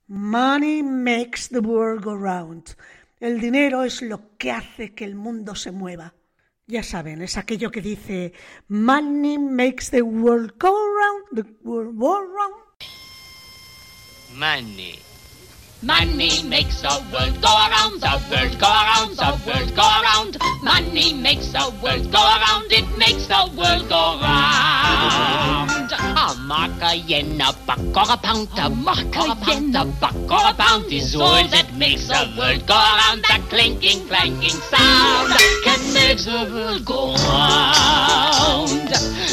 Money 0.06 0.82
makes 0.82 1.48
the 1.48 1.60
world 1.60 2.04
go 2.04 2.16
round. 2.16 2.76
El 3.20 3.40
dinero 3.40 3.84
es 3.84 4.02
lo 4.02 4.36
que 4.36 4.50
hace 4.50 4.94
que 4.94 5.04
el 5.04 5.14
mundo 5.14 5.54
se 5.54 5.70
mueva. 5.70 6.14
Ya 6.66 6.82
saben, 6.82 7.22
es 7.22 7.36
aquello 7.36 7.70
que 7.70 7.80
dice 7.80 8.32
Money 8.68 9.38
makes 9.38 9.90
the 9.90 10.02
world 10.02 10.52
go 10.58 10.70
round, 10.70 11.24
the 11.34 11.54
world 11.64 11.96
go 11.96 12.20
round. 12.20 12.62
Money 14.34 14.98
Money 15.82 16.44
makes 16.44 16.80
the 16.80 17.02
world 17.12 17.42
go 17.42 17.48
around, 17.48 18.00
the 18.00 18.22
world 18.30 18.56
go 18.60 18.68
around, 18.68 19.16
the 19.16 19.34
world 19.44 19.74
go 19.74 19.82
around. 19.82 20.38
Money 20.62 21.12
makes 21.12 21.48
the 21.48 21.74
world 21.82 22.06
go 22.12 22.22
around, 22.22 22.70
it 22.70 22.86
makes 22.96 23.26
the 23.26 23.50
world 23.56 23.88
go 23.88 24.20
round. 24.22 25.90
A 25.92 26.34
mark, 26.46 26.70
a 26.82 26.94
yen, 26.94 27.40
a 27.40 27.52
buck, 27.66 27.80
or 27.80 28.14
a 28.14 28.16
pound, 28.16 28.48
a 28.58 28.70
mark, 28.70 29.16
a 29.16 29.36
yen, 29.50 29.74
a 29.74 29.84
buck, 29.84 30.14
or 30.30 30.50
a 30.50 30.54
pound 30.54 30.92
is 30.92 31.16
all 31.16 31.48
that 31.48 31.74
makes 31.74 32.06
the 32.06 32.32
world 32.38 32.64
go 32.64 32.74
around. 32.74 33.24
That 33.28 33.42
clinking, 33.50 34.06
clanking 34.06 34.50
sound 34.70 35.32
can 35.64 35.92
make 35.92 36.18
the 36.18 36.48
world 36.52 36.84
go 36.84 37.14
round. 37.26 38.92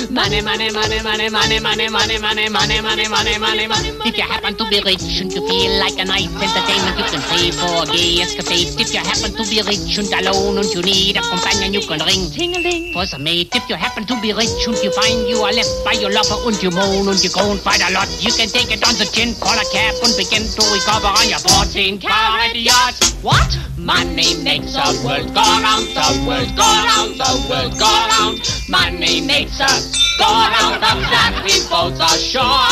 Money, 0.10 0.42
money, 0.42 0.72
money, 0.72 1.02
money, 1.04 1.30
money, 1.30 1.60
money, 1.60 1.90
money, 1.90 2.18
money, 2.18 2.50
money, 2.50 2.50
money, 2.50 3.08
money, 3.08 3.38
money, 3.38 3.68
money. 3.68 4.10
If 4.10 4.18
you 4.18 4.24
happen 4.24 4.56
to 4.56 4.68
be 4.70 4.82
rich 4.82 5.22
and 5.22 5.32
you 5.32 5.48
feel 5.48 5.80
like 5.80 6.00
a 6.00 6.06
nice 6.06 6.32
entertainment, 6.42 6.96
you 6.98 7.08
can 7.12 7.22
pay 7.30 7.52
for 7.52 7.84
a 7.84 7.86
gay 7.92 8.24
escapade. 8.24 8.72
If 8.80 8.94
you 8.94 9.00
happen 9.04 9.32
to 9.36 9.44
be 9.48 9.60
rich 9.62 10.00
and 10.00 10.10
alone 10.12 10.58
and 10.58 10.70
you 10.72 10.82
need 10.82 11.18
a 11.18 11.24
companion, 11.24 11.74
you 11.74 11.84
can 11.84 12.00
ring 12.04 12.32
ting-a-ling 12.32 12.94
for 12.94 13.06
some 13.06 13.24
mate. 13.24 13.54
If 13.54 13.68
you 13.70 13.76
happen 13.76 14.06
to 14.08 14.16
be 14.22 14.34
rich 14.34 14.64
and 14.68 14.78
you 14.80 14.92
find 14.92 15.28
you 15.28 15.40
are 15.44 15.54
left 15.54 15.72
by 15.84 15.94
your 16.00 16.12
lover 16.12 16.40
and 16.48 16.58
you 16.64 16.72
moan 16.72 17.08
and 17.08 17.20
you 17.20 17.30
groan 17.30 17.60
quite 17.60 17.84
a 17.84 17.92
lot, 17.92 18.08
you 18.24 18.32
can 18.32 18.48
take 18.48 18.72
it 18.72 18.84
on 18.88 18.96
the 18.96 19.06
chin, 19.12 19.36
call 19.40 19.56
a 19.56 19.66
cab 19.72 19.96
and 20.04 20.16
begin 20.16 20.44
to 20.48 20.62
recover 20.72 21.12
on 21.12 21.28
your 21.28 21.40
14 21.44 22.00
carat 22.00 22.56
yacht. 22.56 22.96
What? 23.22 23.52
Money 23.78 24.36
makes 24.44 24.74
the 24.74 24.88
world 25.04 25.28
go 25.34 25.44
round, 25.44 25.88
the 25.96 26.08
world 26.28 26.52
go 26.56 26.68
round, 26.68 27.16
the 27.16 27.32
world 27.48 27.74
go 27.80 27.92
round. 28.16 28.40
Money 28.68 29.22
makes 29.22 29.60
us 29.60 29.96
go 30.20 30.28
round, 30.28 30.84
of 30.84 31.00
that 31.10 31.42
we 31.44 31.56
both 31.70 32.00
are 32.00 32.18
sure 32.18 32.70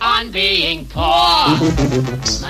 on 0.00 0.30
being 0.30 0.86
poor. 0.86 1.04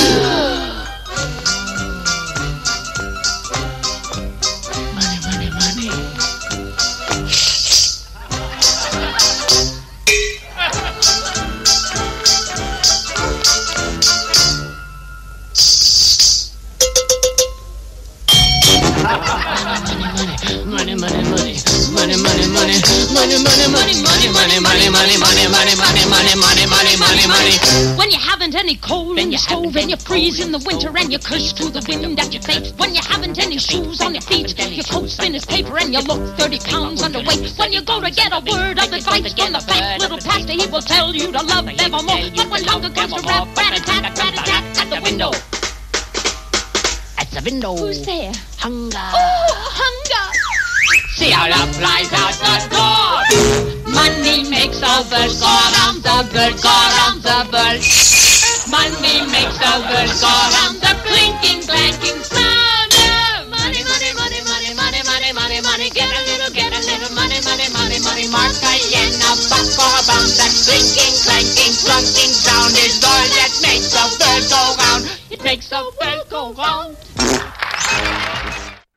and 30.39 30.47
in 30.47 30.51
the 30.51 30.63
winter 30.65 30.95
and 30.95 31.11
you 31.11 31.19
curse 31.19 31.51
to 31.53 31.69
the 31.69 31.83
wind 31.87 32.19
at 32.19 32.31
your 32.33 32.41
face. 32.41 32.71
When 32.77 32.95
you 32.95 33.01
haven't 33.03 33.37
any 33.39 33.57
shoes 33.57 34.01
on 34.01 34.13
your 34.13 34.21
feet, 34.21 34.57
your 34.57 34.83
coat's 34.85 35.17
thin 35.17 35.35
as 35.35 35.45
paper 35.45 35.77
and 35.77 35.93
you 35.93 35.99
look 36.01 36.21
30 36.37 36.59
pounds 36.59 37.01
underweight. 37.01 37.57
When 37.59 37.73
you 37.73 37.81
go 37.81 37.99
to 37.99 38.09
get 38.11 38.31
a 38.31 38.39
word 38.39 38.79
of 38.79 38.93
advice 38.93 39.33
from 39.33 39.51
the 39.53 39.59
fat 39.59 39.99
little 39.99 40.19
pastor, 40.19 40.53
he 40.53 40.67
will 40.67 40.81
tell 40.81 41.13
you 41.13 41.31
to 41.31 41.43
love 41.43 41.67
evermore. 41.67 42.31
But 42.35 42.49
when 42.49 42.63
hunger 42.63 42.89
comes 42.89 43.13
to 43.13 43.21
rap, 43.27 43.47
rat 43.57 43.79
a 43.79 43.83
tat, 43.83 44.17
rat 44.17 44.33
a 44.33 44.43
tat 44.43 44.63
at 44.79 44.89
the 44.89 45.01
window. 45.01 45.31
At 47.19 47.27
the 47.31 47.41
window. 47.43 47.75
Who's 47.75 48.05
there? 48.05 48.31
Hunger. 48.57 48.97
Oh, 48.97 49.51
hunger! 49.51 50.37
See 51.15 51.31
how 51.31 51.49
love 51.49 51.75
flies 51.75 52.10
Money 59.61 59.85
makes 59.93 60.17
the 60.17 60.25
world 60.25 60.25
go 60.25 60.33
round, 60.57 60.75
the 60.81 60.93
clinking, 61.05 61.61
clanking 61.69 62.21
sound. 62.25 62.93
of 62.97 63.49
Money, 63.49 63.81
money, 63.85 64.11
money, 64.17 64.41
money, 64.41 64.73
money, 64.73 65.01
money, 65.05 65.31
money, 65.37 65.59
money. 65.61 65.87
Get 65.93 66.09
a 66.09 66.21
little, 66.25 66.51
get 66.53 66.73
a 66.73 66.81
little 66.81 67.13
money, 67.13 67.37
money, 67.45 67.69
money, 67.69 67.99
money. 68.01 68.25
Mark 68.33 68.57
a 68.57 68.73
yen, 68.89 69.13
a 69.21 69.31
buck 69.49 69.69
or 69.77 69.91
a 69.93 70.01
pound. 70.09 70.31
That 70.41 70.53
clinking, 70.65 71.13
clanking, 71.25 71.73
clunking 71.85 72.33
sound 72.33 72.73
is 72.73 73.03
all 73.05 73.27
that 73.37 73.53
makes 73.61 73.93
the 73.93 74.05
world 74.17 74.45
go 74.49 74.61
round. 74.81 75.03
It 75.29 75.41
makes 75.43 75.69
the 75.69 75.81
world 75.85 76.25
go 76.29 76.41
round. 76.57 76.97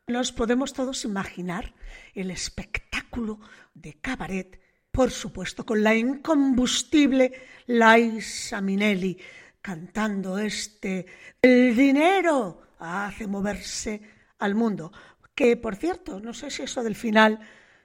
Nos 0.08 0.32
podemos 0.32 0.72
todos 0.72 1.04
imaginar 1.04 1.74
el 2.14 2.30
espectáculo 2.30 3.40
de 3.74 3.94
cabaret, 4.00 4.60
por 4.90 5.10
supuesto, 5.10 5.64
con 5.66 5.82
la 5.82 5.94
incombustible 5.94 7.32
Liza 7.66 8.60
Minnelli 8.60 9.18
cantando 9.64 10.36
este 10.36 11.06
El 11.40 11.74
dinero 11.74 12.60
hace 12.78 13.26
moverse 13.26 13.98
al 14.38 14.54
mundo. 14.54 14.92
Que, 15.34 15.56
por 15.56 15.76
cierto, 15.76 16.20
no 16.20 16.34
sé 16.34 16.50
si 16.50 16.64
eso 16.64 16.82
del 16.82 16.94
final, 16.94 17.40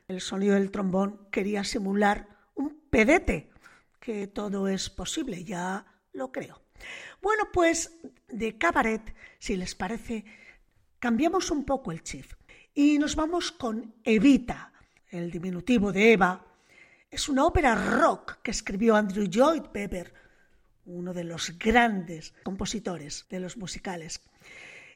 el 0.09 0.19
sonido 0.19 0.55
del 0.55 0.71
trombón 0.71 1.29
quería 1.31 1.63
simular 1.63 2.27
un 2.55 2.81
pedete, 2.89 3.53
que 3.97 4.27
todo 4.27 4.67
es 4.67 4.89
posible, 4.89 5.45
ya 5.45 5.85
lo 6.11 6.33
creo. 6.33 6.61
Bueno, 7.21 7.47
pues 7.53 7.97
de 8.27 8.57
cabaret, 8.57 9.15
si 9.39 9.55
les 9.55 9.73
parece, 9.73 10.25
cambiamos 10.99 11.49
un 11.49 11.63
poco 11.63 11.93
el 11.93 12.03
chip 12.03 12.25
y 12.73 12.99
nos 12.99 13.15
vamos 13.15 13.53
con 13.53 13.95
Evita, 14.03 14.73
el 15.11 15.31
diminutivo 15.31 15.93
de 15.93 16.11
Eva. 16.11 16.45
Es 17.09 17.29
una 17.29 17.45
ópera 17.45 17.73
rock 17.73 18.39
que 18.43 18.51
escribió 18.51 18.97
Andrew 18.97 19.27
Lloyd 19.27 19.63
Webber, 19.73 20.13
uno 20.89 21.13
de 21.13 21.23
los 21.23 21.57
grandes 21.57 22.33
compositores 22.43 23.25
de 23.29 23.39
los 23.39 23.57
musicales. 23.57 24.21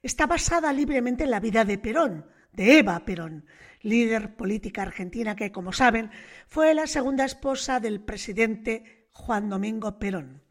Está 0.02 0.26
basada 0.26 0.74
libremente 0.74 1.24
en 1.24 1.32
la 1.32 1.40
vida 1.40 1.64
de 1.64 1.78
Perón, 1.78 2.26
de 2.52 2.80
Eva 2.80 3.04
Perón, 3.06 3.46
líder 3.82 4.36
política 4.36 4.82
argentina 4.82 5.36
que, 5.36 5.52
como 5.52 5.72
saben, 5.72 6.12
fue 6.48 6.74
la 6.74 6.88
segunda 6.88 7.26
esposa 7.26 7.80
del 7.80 8.02
presidente 8.02 9.08
Juan 9.12 9.50
Domingo 9.50 10.00
Perón. 10.00 10.42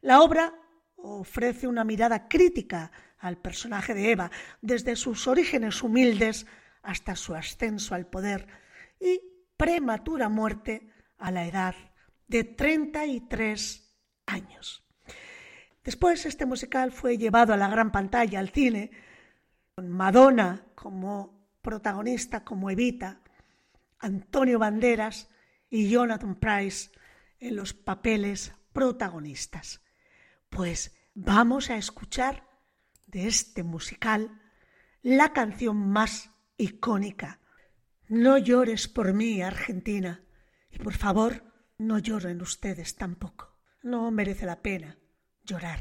La 0.00 0.20
obra 0.20 0.54
ofrece 0.96 1.66
una 1.66 1.84
mirada 1.84 2.28
crítica 2.28 2.90
al 3.18 3.38
personaje 3.38 3.94
de 3.94 4.10
Eva, 4.10 4.30
desde 4.62 4.96
sus 4.96 5.28
orígenes 5.28 5.82
humildes 5.82 6.46
hasta 6.82 7.16
su 7.16 7.34
ascenso 7.34 7.94
al 7.94 8.06
poder 8.06 8.46
y 8.98 9.20
prematura 9.56 10.28
muerte 10.28 10.90
a 11.18 11.30
la 11.30 11.46
edad 11.46 11.74
de 12.26 12.44
33 12.44 13.89
años. 14.32 14.84
Después 15.84 16.26
este 16.26 16.46
musical 16.46 16.92
fue 16.92 17.16
llevado 17.16 17.54
a 17.54 17.56
la 17.56 17.68
gran 17.68 17.90
pantalla, 17.90 18.38
al 18.38 18.50
cine, 18.50 18.90
con 19.74 19.88
Madonna 19.88 20.66
como 20.74 21.48
protagonista, 21.62 22.44
como 22.44 22.70
Evita, 22.70 23.22
Antonio 23.98 24.58
Banderas 24.58 25.28
y 25.68 25.88
Jonathan 25.88 26.36
Price 26.36 26.90
en 27.38 27.56
los 27.56 27.72
papeles 27.72 28.54
protagonistas. 28.72 29.82
Pues 30.48 30.94
vamos 31.14 31.70
a 31.70 31.76
escuchar 31.76 32.46
de 33.06 33.26
este 33.26 33.62
musical 33.62 34.40
la 35.02 35.32
canción 35.32 35.76
más 35.90 36.30
icónica. 36.56 37.40
No 38.08 38.38
llores 38.38 38.88
por 38.88 39.12
mí, 39.12 39.40
Argentina, 39.40 40.22
y 40.70 40.78
por 40.78 40.94
favor, 40.94 41.44
no 41.78 41.98
lloren 41.98 42.42
ustedes 42.42 42.96
tampoco. 42.96 43.49
No 43.82 44.10
merece 44.10 44.44
la 44.44 44.60
pena 44.60 44.98
llorar. 45.44 45.80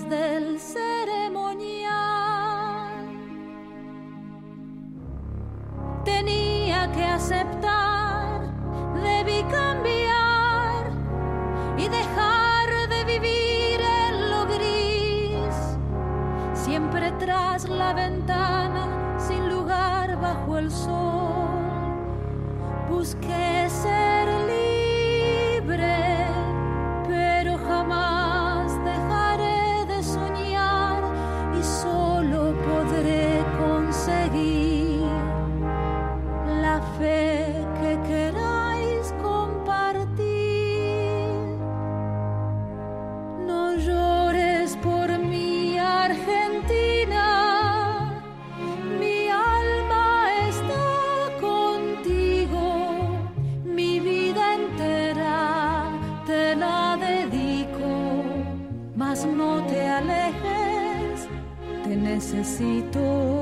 Del 0.00 0.58
ceremonial. 0.58 1.92
Tenía 6.02 6.90
que 6.92 7.04
aceptar, 7.04 7.61
necesito. 62.42 63.41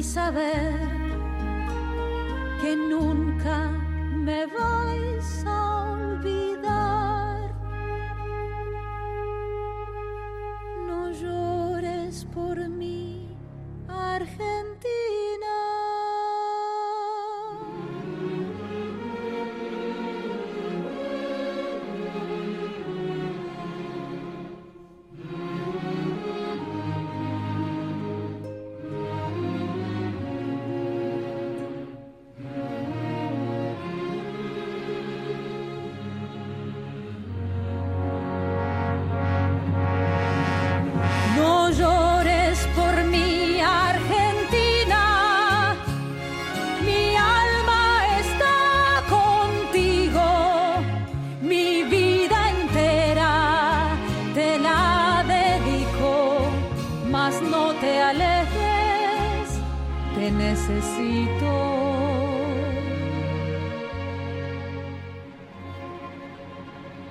Y 0.00 0.02
saber 0.02 0.89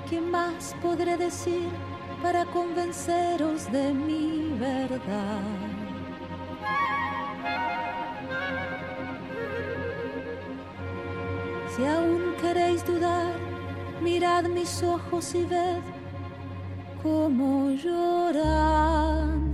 ¿Qué 0.10 0.20
más 0.20 0.76
podré 0.82 1.18
decir 1.18 1.70
para 2.24 2.44
convenceros 2.46 3.72
de 3.72 3.94
mi 3.94 4.58
verdad? 4.58 5.44
Si 11.76 11.86
aún 11.86 12.34
queréis 12.42 12.84
dudar, 12.88 13.34
mirad 14.02 14.46
mis 14.46 14.82
ojos 14.82 15.36
y 15.36 15.44
ved 15.44 15.84
cómo 17.04 17.70
lloran 17.70 19.49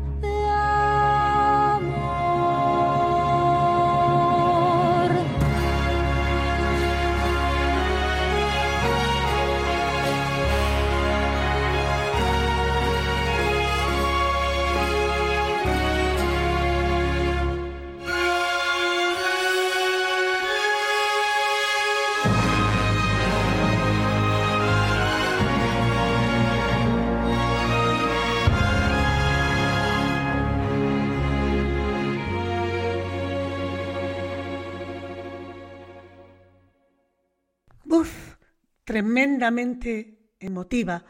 tremendamente 38.95 40.31
emotiva 40.39 41.03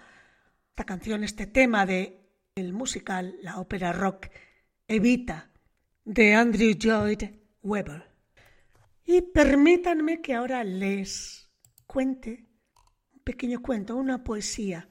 esta 0.69 0.85
canción, 0.85 1.23
este 1.23 1.45
tema 1.45 1.85
de 1.85 2.31
el 2.55 2.73
musical, 2.73 3.35
la 3.43 3.59
ópera 3.59 3.93
rock 3.93 4.25
Evita 4.87 5.51
de 6.03 6.33
Andrew 6.33 6.73
Lloyd 6.73 7.25
Webber. 7.61 8.09
Y 9.05 9.21
permítanme 9.21 10.19
que 10.23 10.33
ahora 10.33 10.63
les 10.63 11.51
cuente 11.85 12.47
un 13.13 13.19
pequeño 13.19 13.61
cuento, 13.61 13.95
una 13.95 14.23
poesía, 14.23 14.89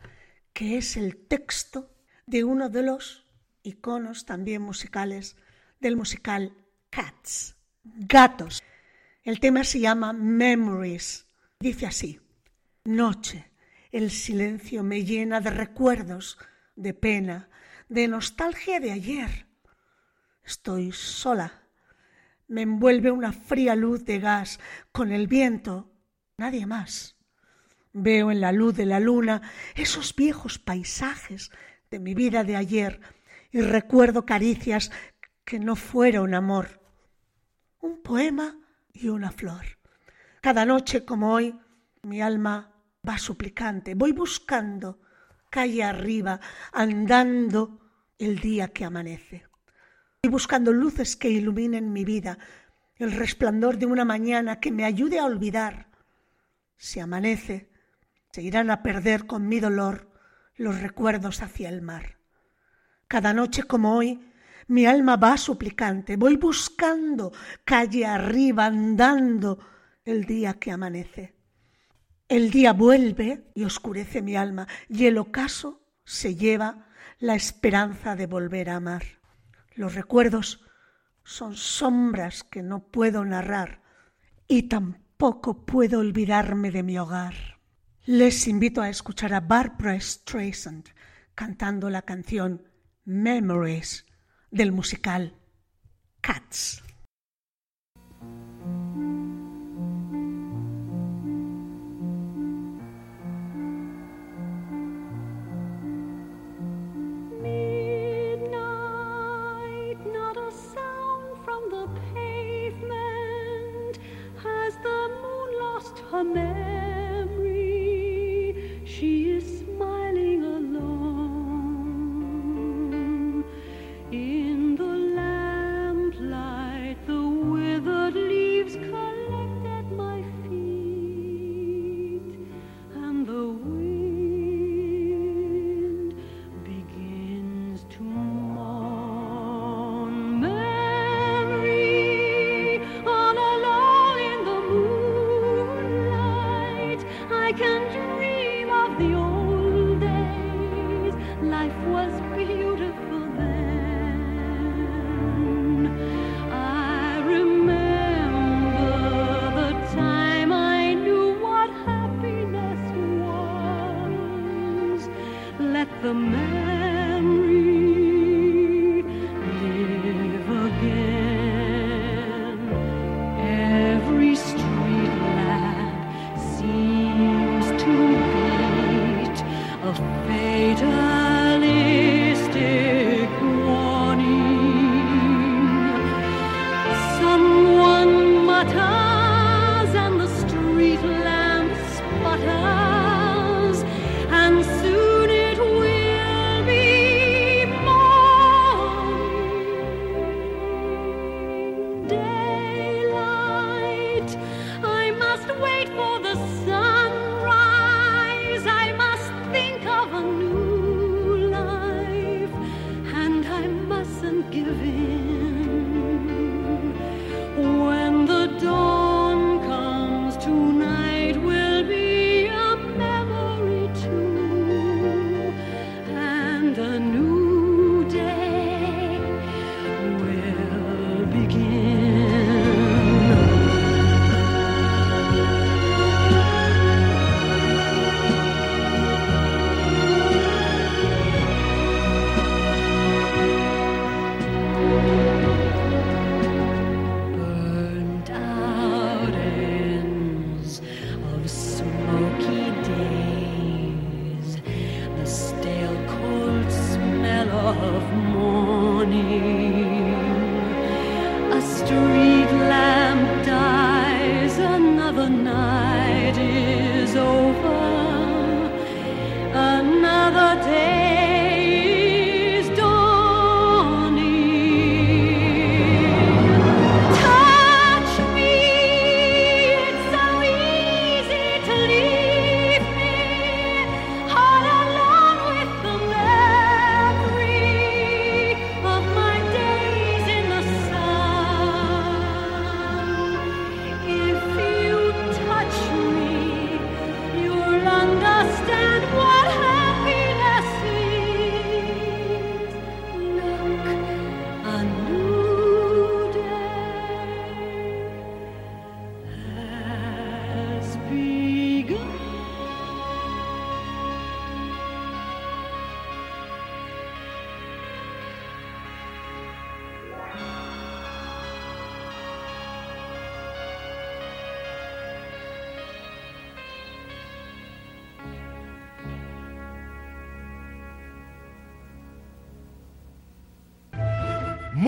que 0.53 0.78
es 0.78 0.97
el 0.97 1.16
texto 1.16 1.97
de 2.26 2.45
uno 2.45 2.68
de 2.68 2.84
los 2.84 3.26
iconos 3.64 4.24
también 4.24 4.62
musicales 4.62 5.36
del 5.80 5.97
musical 5.97 6.57
Cats, 6.90 7.57
Gatos. 7.82 8.62
El 9.24 9.40
tema 9.40 9.64
se 9.64 9.80
llama 9.80 10.12
Memories. 10.12 11.26
Dice 11.59 11.86
así, 11.86 12.20
Noche, 12.87 13.51
el 13.93 14.11
silencio 14.11 14.82
me 14.82 15.05
llena 15.07 15.41
de 15.41 15.49
recuerdos, 15.49 16.37
de 16.76 16.93
pena, 16.93 17.49
de 17.89 18.09
nostalgia 18.09 18.78
de 18.78 18.93
ayer. 18.93 19.47
Estoy 20.45 20.93
sola. 20.93 21.62
Me 22.47 22.61
envuelve 22.61 23.11
una 23.11 23.32
fría 23.32 23.74
luz 23.74 24.05
de 24.05 24.18
gas 24.18 24.61
con 24.93 25.12
el 25.12 25.28
viento, 25.28 25.95
nadie 26.37 26.66
más. 26.66 27.16
Veo 27.95 28.30
en 28.30 28.43
la 28.43 28.53
luz 28.53 28.76
de 28.76 28.85
la 28.85 29.01
luna 29.01 29.41
esos 29.74 30.14
viejos 30.14 30.59
paisajes 30.59 31.51
de 31.91 32.01
mi 32.01 32.12
vida 32.12 32.45
de 32.45 32.57
ayer 32.57 33.01
y 33.51 33.62
recuerdo 33.62 34.26
caricias 34.26 34.91
que 35.47 35.59
no 35.59 35.74
fueron 35.74 36.35
amor. 36.35 36.82
Un 37.80 38.03
poema 38.03 38.59
y 38.93 39.09
una 39.09 39.30
flor. 39.30 39.78
Cada 40.43 40.66
noche 40.66 41.07
como 41.07 41.32
hoy, 41.32 41.59
mi 42.03 42.20
alma 42.20 42.73
va 43.07 43.18
suplicante, 43.18 43.94
voy 43.94 44.12
buscando 44.12 45.00
calle 45.50 45.84
arriba, 45.84 46.40
andando 46.72 47.80
el 48.18 48.40
día 48.40 48.68
que 48.68 48.84
amanece. 48.84 49.44
Voy 50.22 50.32
buscando 50.32 50.72
luces 50.72 51.16
que 51.16 51.28
iluminen 51.28 51.92
mi 51.92 52.05
vida, 52.05 52.38
el 52.96 53.12
resplandor 53.12 53.78
de 53.78 53.86
una 53.86 54.05
mañana 54.05 54.59
que 54.59 54.72
me 54.72 54.84
ayude 54.84 55.18
a 55.18 55.24
olvidar. 55.24 55.88
Si 56.76 56.98
amanece, 56.98 57.70
se 58.32 58.42
irán 58.42 58.70
a 58.70 58.82
perder 58.82 59.26
con 59.26 59.46
mi 59.46 59.61
dolor 59.61 60.11
los 60.57 60.80
recuerdos 60.80 61.42
hacia 61.42 61.68
el 61.68 61.82
mar. 61.82 62.18
Cada 63.07 63.32
noche 63.32 63.64
como 63.64 63.96
hoy, 63.96 64.32
mi 64.68 64.86
alma 64.86 65.16
va 65.16 65.36
suplicante, 65.36 66.16
voy 66.16 66.36
buscando 66.36 67.32
calle 67.64 68.07
arriba, 68.07 68.66
andando 68.66 69.59
el 70.05 70.24
día 70.24 70.55
que 70.55 70.72
amanece. 70.72 71.34
El 72.28 72.50
día 72.50 72.72
vuelve 72.72 73.50
y 73.54 73.64
oscurece 73.64 74.22
mi 74.22 74.34
alma, 74.34 74.66
y 74.88 75.06
el 75.06 75.18
ocaso 75.18 75.82
se 76.04 76.34
lleva 76.34 76.88
la 77.18 77.34
esperanza 77.34 78.16
de 78.16 78.26
volver 78.26 78.70
a 78.70 78.76
amar. 78.76 79.04
Los 79.74 79.94
recuerdos 79.94 80.64
son 81.24 81.56
sombras 81.56 82.44
que 82.44 82.62
no 82.62 82.88
puedo 82.88 83.24
narrar 83.24 83.82
y 84.46 84.64
tampoco 84.64 85.64
puedo 85.64 86.00
olvidarme 86.00 86.70
de 86.70 86.82
mi 86.82 86.98
hogar. 86.98 87.34
Les 88.04 88.46
invito 88.46 88.82
a 88.82 88.90
escuchar 88.90 89.32
a 89.32 89.40
Barbara 89.40 89.98
Streisand 89.98 90.88
cantando 91.34 91.90
la 91.90 92.02
canción 92.02 92.68
Memories 93.04 94.06
del 94.50 94.72
musical 94.72 95.36
Cats. 96.20 96.84
And 116.14 116.73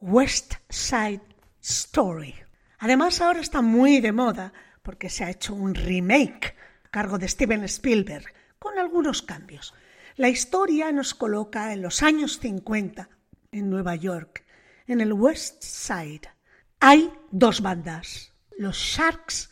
West 0.00 0.54
Side 0.68 1.22
Story. 1.60 2.36
Además 2.78 3.20
ahora 3.20 3.40
está 3.40 3.60
muy 3.60 4.00
de 4.00 4.12
moda 4.12 4.52
porque 4.80 5.10
se 5.10 5.24
ha 5.24 5.30
hecho 5.30 5.56
un 5.56 5.74
remake 5.74 6.54
a 6.84 6.88
cargo 6.90 7.18
de 7.18 7.26
Steven 7.26 7.64
Spielberg 7.64 8.32
con 8.60 8.78
algunos 8.78 9.22
cambios. 9.22 9.74
La 10.14 10.28
historia 10.28 10.92
nos 10.92 11.14
coloca 11.14 11.72
en 11.72 11.82
los 11.82 12.04
años 12.04 12.38
50 12.38 13.08
en 13.50 13.70
Nueva 13.70 13.96
York, 13.96 14.44
en 14.86 15.00
el 15.00 15.12
West 15.12 15.64
Side. 15.64 16.30
Hay 16.78 17.12
dos 17.32 17.60
bandas, 17.60 18.32
los 18.56 18.76
Sharks 18.76 19.50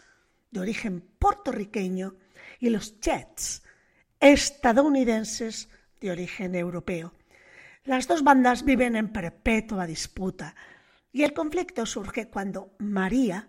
de 0.53 0.61
origen 0.61 1.01
puertorriqueño 1.19 2.15
y 2.61 2.71
los 2.71 3.01
Jets 3.01 3.65
estadounidenses 4.21 5.69
de 6.01 6.11
origen 6.11 6.55
europeo. 6.55 7.13
Las 7.85 8.09
dos 8.09 8.25
bandas 8.25 8.65
viven 8.65 8.97
en 8.97 9.13
perpetua 9.13 9.87
disputa 9.87 10.55
y 11.13 11.23
el 11.23 11.33
conflicto 11.33 11.87
surge 11.87 12.29
cuando 12.29 12.75
María, 12.79 13.49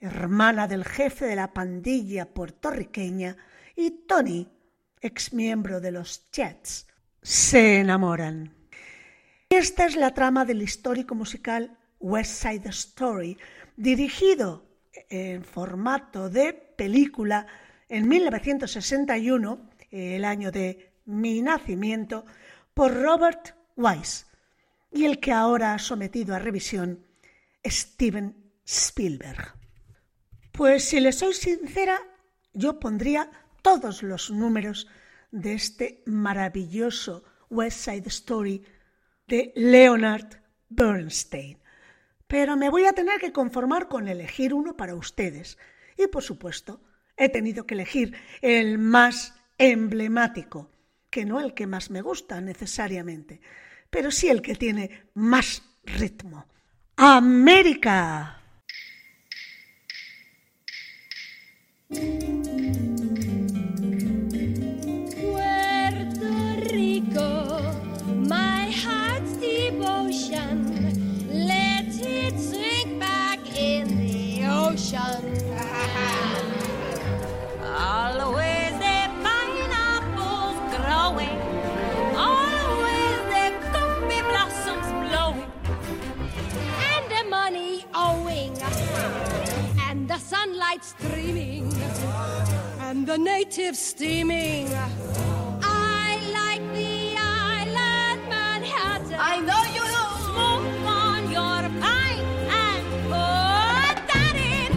hermana 0.00 0.66
del 0.66 0.84
jefe 0.84 1.26
de 1.26 1.36
la 1.36 1.52
pandilla 1.52 2.26
puertorriqueña, 2.26 3.36
y 3.76 3.90
Tony, 4.06 4.48
ex 5.00 5.32
miembro 5.32 5.80
de 5.80 5.92
los 5.92 6.28
Jets, 6.32 6.86
se 7.22 7.80
enamoran. 7.80 8.52
Esta 9.48 9.86
es 9.86 9.96
la 9.96 10.12
trama 10.12 10.44
del 10.44 10.60
histórico 10.60 11.14
musical 11.14 11.78
West 12.00 12.42
Side 12.42 12.68
Story, 12.68 13.38
dirigido 13.76 14.66
en 15.08 15.44
formato 15.44 16.28
de 16.28 16.52
película 16.52 17.46
en 17.88 18.08
1961 18.08 19.67
el 19.90 20.24
año 20.24 20.50
de 20.50 20.92
mi 21.04 21.40
nacimiento, 21.42 22.24
por 22.74 22.94
Robert 22.94 23.54
Wise 23.76 24.26
y 24.92 25.04
el 25.04 25.20
que 25.20 25.32
ahora 25.32 25.74
ha 25.74 25.78
sometido 25.78 26.34
a 26.34 26.38
revisión 26.38 27.04
Steven 27.64 28.52
Spielberg. 28.64 29.54
Pues 30.52 30.84
si 30.84 31.00
le 31.00 31.12
soy 31.12 31.34
sincera, 31.34 31.98
yo 32.52 32.80
pondría 32.80 33.30
todos 33.62 34.02
los 34.02 34.30
números 34.30 34.88
de 35.30 35.54
este 35.54 36.02
maravilloso 36.06 37.24
West 37.50 37.80
Side 37.80 38.08
Story 38.08 38.64
de 39.26 39.52
Leonard 39.54 40.42
Bernstein. 40.68 41.58
Pero 42.26 42.56
me 42.56 42.70
voy 42.70 42.86
a 42.86 42.92
tener 42.92 43.20
que 43.20 43.32
conformar 43.32 43.88
con 43.88 44.08
elegir 44.08 44.52
uno 44.52 44.76
para 44.76 44.94
ustedes. 44.94 45.58
Y 45.96 46.06
por 46.08 46.22
supuesto, 46.22 46.82
he 47.16 47.28
tenido 47.28 47.66
que 47.66 47.74
elegir 47.74 48.14
el 48.42 48.78
más 48.78 49.37
emblemático, 49.58 50.70
que 51.10 51.24
no 51.24 51.40
el 51.40 51.52
que 51.52 51.66
más 51.66 51.90
me 51.90 52.00
gusta 52.00 52.40
necesariamente, 52.40 53.40
pero 53.90 54.10
sí 54.10 54.28
el 54.28 54.40
que 54.40 54.54
tiene 54.54 55.08
más 55.14 55.62
ritmo. 55.84 56.46
América. 56.96 58.42
The 90.68 90.74
sunlight 90.74 90.84
streaming. 90.84 91.72
And 92.80 93.06
the 93.06 93.18
natives 93.18 93.78
steaming. 93.78 94.68
I 95.62 96.18
like 96.32 96.62
the 96.74 97.16
island 97.16 98.28
Manhattan. 98.28 99.16
I 99.18 99.40
know 99.40 99.62
you 99.74 99.82
do. 99.82 100.04
Smoke 100.28 100.86
on 100.86 101.30
your 101.30 101.62
pine 101.80 102.24
and 102.50 102.86
put 103.04 103.96
that 104.12 104.34
in. 104.36 104.72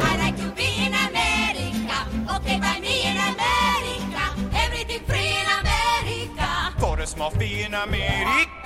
I 0.00 0.16
like 0.16 0.36
to 0.36 0.50
be 0.50 0.68
in 0.86 0.92
America. 1.08 1.98
Okay, 2.36 2.58
by 2.60 2.80
me 2.80 3.02
in 3.10 3.16
America. 3.16 4.24
Everything 4.54 5.02
free 5.04 5.34
in 5.42 5.48
America. 5.60 6.74
For 6.78 7.00
a 7.00 7.06
small 7.06 7.30
fee 7.30 7.62
in 7.62 7.74
America. 7.74 8.59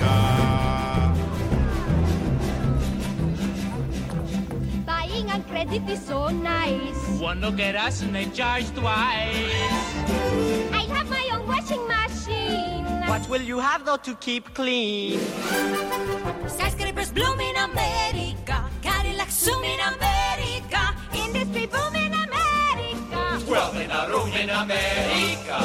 Credit 5.54 5.88
is 5.88 6.02
so 6.04 6.28
nice. 6.30 6.98
One 7.20 7.40
look 7.40 7.60
at 7.60 7.76
us 7.76 8.02
and 8.02 8.12
they 8.12 8.26
charge 8.26 8.68
twice. 8.74 9.54
I 10.80 10.82
have 10.94 11.08
my 11.08 11.24
own 11.32 11.46
washing 11.46 11.84
machine. 11.86 12.84
What 13.06 13.28
will 13.28 13.40
you 13.40 13.58
have 13.60 13.84
though 13.86 14.02
to 14.08 14.14
keep 14.16 14.52
clean? 14.52 15.20
Skyscrapers 16.48 17.12
bloom 17.12 17.38
in 17.38 17.56
America. 17.70 18.56
Cadillacs 18.82 19.36
zoom 19.44 19.62
in 19.62 19.80
America. 19.94 20.82
Industry 21.24 21.66
boom 21.66 21.94
in 22.04 22.12
America. 22.26 23.20
Wealth 23.48 23.76
in 23.84 23.90
a 24.00 24.02
room 24.10 24.30
in 24.42 24.50
America. 24.50 25.58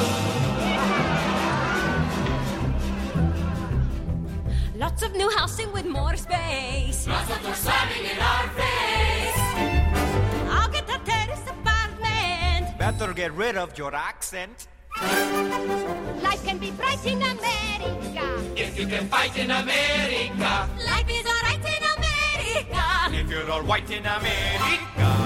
Lots 4.76 5.02
of 5.02 5.10
new 5.16 5.30
housing 5.30 5.72
with 5.72 5.86
more 5.86 6.16
space. 6.16 7.08
Lots 7.08 7.30
of 7.34 7.42
them 7.42 7.54
slamming 7.54 8.04
in 8.12 8.18
our 8.20 8.48
face. 8.50 8.79
Better 13.00 13.14
get 13.14 13.32
rid 13.32 13.56
of 13.56 13.78
your 13.78 13.94
accent. 13.94 14.66
Life 15.00 16.44
can 16.44 16.58
be 16.58 16.70
bright 16.72 17.02
in 17.06 17.16
America. 17.16 18.44
If 18.54 18.78
you 18.78 18.86
can 18.86 19.08
fight 19.08 19.38
in 19.38 19.50
America. 19.50 20.68
Life 20.84 21.08
is 21.08 21.24
alright 21.24 21.64
in 21.64 21.82
America. 21.96 23.16
If 23.16 23.30
you're 23.30 23.50
all 23.50 23.62
white 23.62 23.90
in 23.90 24.04
America. 24.04 25.19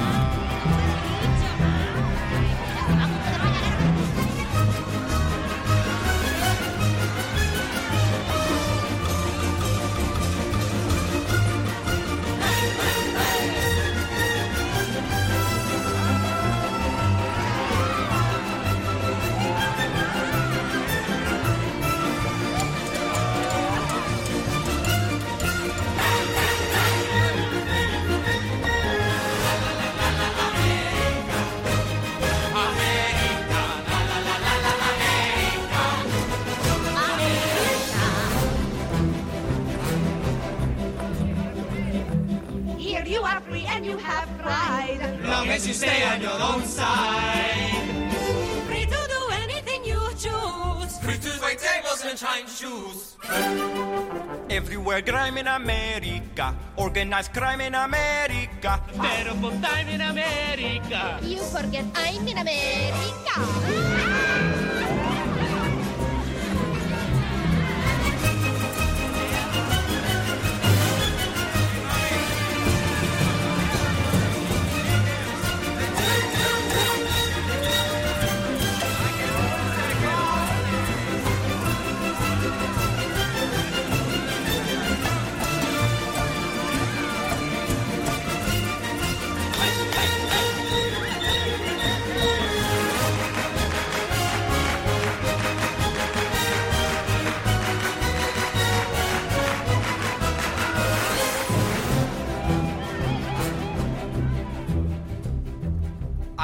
Stay 45.59 46.03
on 46.05 46.21
your 46.21 46.41
own 46.43 46.65
side. 46.65 47.71
Free 48.67 48.87
to 48.87 49.01
do 49.09 49.21
anything 49.43 49.85
you 49.85 50.01
choose. 50.19 50.99
Free 50.99 51.19
to 51.19 51.31
wait 51.43 51.59
tables 51.59 52.03
and 52.05 52.19
shine 52.19 52.47
shoes. 52.47 53.17
Everywhere 54.51 55.03
crime 55.03 55.39
in 55.39 55.47
America, 55.47 56.55
organized 56.77 57.33
crime 57.33 57.61
in 57.61 57.75
America. 57.75 58.83
Terrible 58.95 59.53
time 59.61 59.89
in 59.89 60.01
America. 60.01 61.19
You 61.23 61.43
forget 61.43 61.85
I'm 61.95 62.27
in 62.27 62.39
America. 62.39 63.35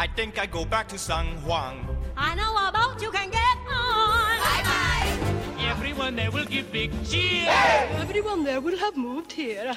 I 0.00 0.06
think 0.06 0.38
I 0.38 0.46
go 0.46 0.64
back 0.64 0.88
to 0.88 0.98
San 0.98 1.26
Juan. 1.44 1.86
I 2.16 2.34
know 2.34 2.56
about 2.68 3.02
you 3.02 3.10
can 3.10 3.28
get 3.28 3.56
on. 3.68 4.38
Bye 4.48 4.62
bye. 4.64 5.70
Everyone 5.72 6.16
there 6.16 6.30
will 6.30 6.46
give 6.46 6.72
big 6.72 6.90
cheer. 7.04 7.44
Everyone 8.00 8.42
there 8.42 8.62
will 8.62 8.78
have 8.78 8.96
moved 8.96 9.30
here. 9.30 9.74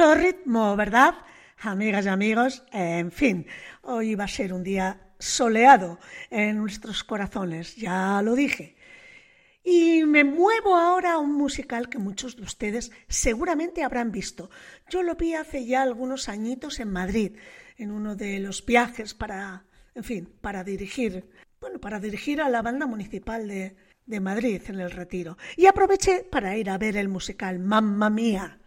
Ritmo, 0.00 0.76
¿verdad? 0.76 1.14
Amigas 1.58 2.06
y 2.06 2.08
amigos, 2.08 2.64
en 2.72 3.12
fin, 3.12 3.46
hoy 3.82 4.14
va 4.14 4.24
a 4.24 4.28
ser 4.28 4.54
un 4.54 4.64
día 4.64 5.12
soleado 5.18 5.98
en 6.30 6.56
nuestros 6.56 7.04
corazones, 7.04 7.76
ya 7.76 8.22
lo 8.22 8.34
dije. 8.34 8.76
Y 9.62 10.04
me 10.04 10.24
muevo 10.24 10.74
ahora 10.74 11.12
a 11.12 11.18
un 11.18 11.34
musical 11.34 11.90
que 11.90 11.98
muchos 11.98 12.36
de 12.36 12.44
ustedes 12.44 12.90
seguramente 13.08 13.84
habrán 13.84 14.10
visto. 14.10 14.48
Yo 14.88 15.02
lo 15.02 15.16
vi 15.16 15.34
hace 15.34 15.66
ya 15.66 15.82
algunos 15.82 16.30
añitos 16.30 16.80
en 16.80 16.90
Madrid, 16.90 17.36
en 17.76 17.90
uno 17.90 18.16
de 18.16 18.40
los 18.40 18.64
viajes 18.64 19.12
para, 19.12 19.66
en 19.94 20.04
fin, 20.04 20.32
para 20.40 20.64
dirigir, 20.64 21.28
bueno, 21.60 21.78
para 21.78 22.00
dirigir 22.00 22.40
a 22.40 22.48
la 22.48 22.62
banda 22.62 22.86
municipal 22.86 23.46
de, 23.46 23.76
de 24.06 24.20
Madrid 24.20 24.62
en 24.66 24.80
el 24.80 24.90
Retiro. 24.90 25.36
Y 25.58 25.66
aproveché 25.66 26.24
para 26.24 26.56
ir 26.56 26.70
a 26.70 26.78
ver 26.78 26.96
el 26.96 27.10
musical 27.10 27.58
Mamma 27.58 28.08
Mía. 28.08 28.59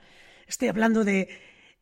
Estoy 0.48 0.68
hablando 0.68 1.04
de 1.04 1.30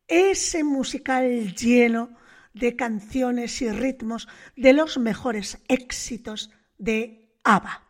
ese 0.08 0.64
musical 0.64 1.54
lleno 1.54 2.16
de 2.54 2.76
canciones 2.76 3.62
y 3.62 3.70
ritmos 3.70 4.28
de 4.56 4.72
los 4.72 4.98
mejores 4.98 5.58
éxitos 5.68 6.50
de 6.78 7.38
ABBA. 7.44 7.82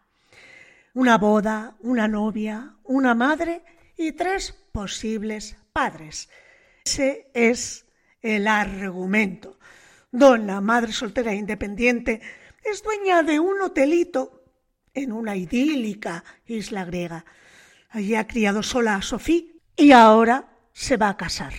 Una 0.95 1.19
boda, 1.19 1.77
una 1.81 2.07
novia, 2.07 2.77
una 2.85 3.15
madre 3.15 3.63
y 3.97 4.13
tres 4.13 4.53
posibles 4.73 5.57
padres. 5.73 6.29
Ese 6.85 7.31
es 7.35 7.87
el 8.21 8.47
argumento. 8.47 9.59
Donna, 10.11 10.61
madre 10.61 10.93
soltera 10.93 11.33
e 11.33 11.37
independiente, 11.37 12.21
es 12.63 12.83
dueña 12.83 13.23
de 13.23 13.41
un 13.41 13.61
hotelito 13.61 14.45
en 14.95 15.13
una 15.13 15.37
idílica 15.37 16.23
isla 16.47 16.85
griega. 16.85 17.25
Allí 17.89 18.15
ha 18.15 18.27
criado 18.27 18.63
sola 18.63 18.97
a 18.97 19.03
Sofía 19.03 19.45
y 19.77 19.93
ahora 19.93 20.52
se 20.73 20.97
va 20.97 21.09
a 21.09 21.17
casar. 21.17 21.53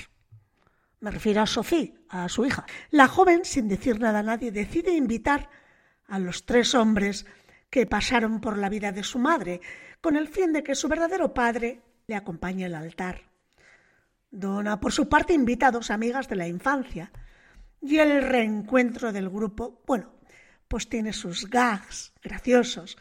Me 1.00 1.12
refiero 1.12 1.42
a 1.42 1.48
Sofía, 1.48 1.92
a 2.10 2.30
su 2.30 2.46
hija. 2.46 2.66
La 2.90 3.08
joven, 3.08 3.44
sin 3.44 3.68
decir 3.68 4.00
nada 4.00 4.20
a 4.20 4.24
nadie, 4.24 4.52
decide 4.52 4.96
invitar 4.96 5.50
a 6.08 6.20
los 6.20 6.46
tres 6.46 6.76
hombres 6.76 7.26
que 7.70 7.86
pasaron 7.86 8.40
por 8.40 8.58
la 8.58 8.70
vida 8.70 8.92
de 8.92 9.04
su 9.04 9.20
madre, 9.20 9.60
con 10.00 10.16
el 10.16 10.28
fin 10.28 10.54
de 10.54 10.64
que 10.64 10.76
su 10.76 10.88
verdadero 10.88 11.34
padre 11.34 11.82
le 12.08 12.16
acompañe 12.16 12.66
al 12.66 12.76
altar. 12.76 13.22
Donna, 14.32 14.80
por 14.80 14.92
su 14.92 15.10
parte, 15.10 15.34
invita 15.34 15.68
a 15.68 15.72
dos 15.72 15.92
amigas 15.92 16.28
de 16.28 16.36
la 16.36 16.48
infancia, 16.48 17.12
y 17.82 17.98
el 17.98 18.22
reencuentro 18.24 19.12
del 19.12 19.30
grupo, 19.30 19.82
bueno, 19.86 20.14
pues 20.68 20.88
tiene 20.88 21.12
sus 21.12 21.50
gags 21.50 22.14
graciosos 22.22 22.98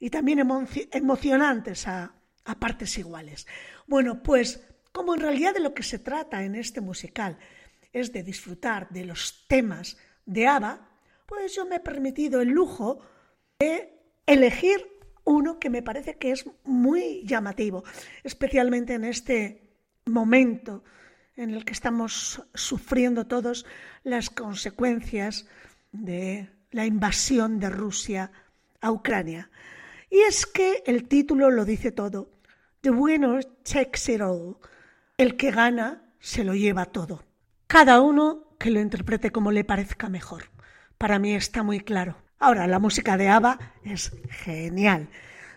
y 0.00 0.08
también 0.08 0.38
emo 0.38 0.66
emocionantes 0.90 1.86
a 1.86 2.14
partes 2.58 2.96
iguales. 2.96 3.46
Bueno, 3.86 4.22
pues 4.22 4.60
como 4.92 5.14
en 5.14 5.20
realidad 5.20 5.54
de 5.54 5.60
lo 5.60 5.74
que 5.74 5.82
se 5.82 5.98
trata 5.98 6.44
en 6.44 6.54
este 6.54 6.80
musical 6.80 7.38
es 7.92 8.12
de 8.12 8.22
disfrutar 8.22 8.88
de 8.90 9.04
los 9.04 9.46
temas 9.48 9.96
de 10.24 10.46
ABBA, 10.46 10.88
pues 11.26 11.54
yo 11.54 11.66
me 11.66 11.76
he 11.76 11.80
permitido 11.80 12.40
el 12.40 12.48
lujo 12.48 13.00
de 13.58 13.98
elegir 14.26 14.86
uno 15.24 15.58
que 15.58 15.70
me 15.70 15.82
parece 15.82 16.16
que 16.16 16.32
es 16.32 16.44
muy 16.64 17.24
llamativo, 17.24 17.84
especialmente 18.24 18.94
en 18.94 19.04
este 19.04 19.62
momento 20.06 20.84
en 21.36 21.50
el 21.50 21.64
que 21.64 21.72
estamos 21.72 22.42
sufriendo 22.54 23.26
todos 23.26 23.66
las 24.04 24.30
consecuencias 24.30 25.46
de 25.92 26.50
la 26.70 26.86
invasión 26.86 27.60
de 27.60 27.70
Rusia 27.70 28.32
a 28.80 28.90
Ucrania. 28.90 29.50
Y 30.10 30.20
es 30.20 30.46
que 30.46 30.82
el 30.86 31.08
título 31.08 31.50
lo 31.50 31.64
dice 31.64 31.92
todo. 31.92 32.30
The 32.82 32.90
winner 32.90 33.44
takes 33.62 34.12
it 34.12 34.20
all. 34.20 34.56
El 35.18 35.36
que 35.36 35.50
gana 35.50 36.02
se 36.18 36.44
lo 36.44 36.54
lleva 36.54 36.86
todo. 36.86 37.24
Cada 37.66 38.00
uno 38.00 38.56
que 38.58 38.70
lo 38.70 38.80
interprete 38.80 39.30
como 39.30 39.52
le 39.52 39.64
parezca 39.64 40.08
mejor. 40.08 40.50
Para 40.98 41.18
mí 41.18 41.34
está 41.34 41.62
muy 41.62 41.80
claro. 41.80 42.16
Ahora, 42.38 42.66
la 42.66 42.78
música 42.78 43.16
de 43.16 43.28
ABBA 43.28 43.58
es 43.84 44.12
genial. 44.30 45.08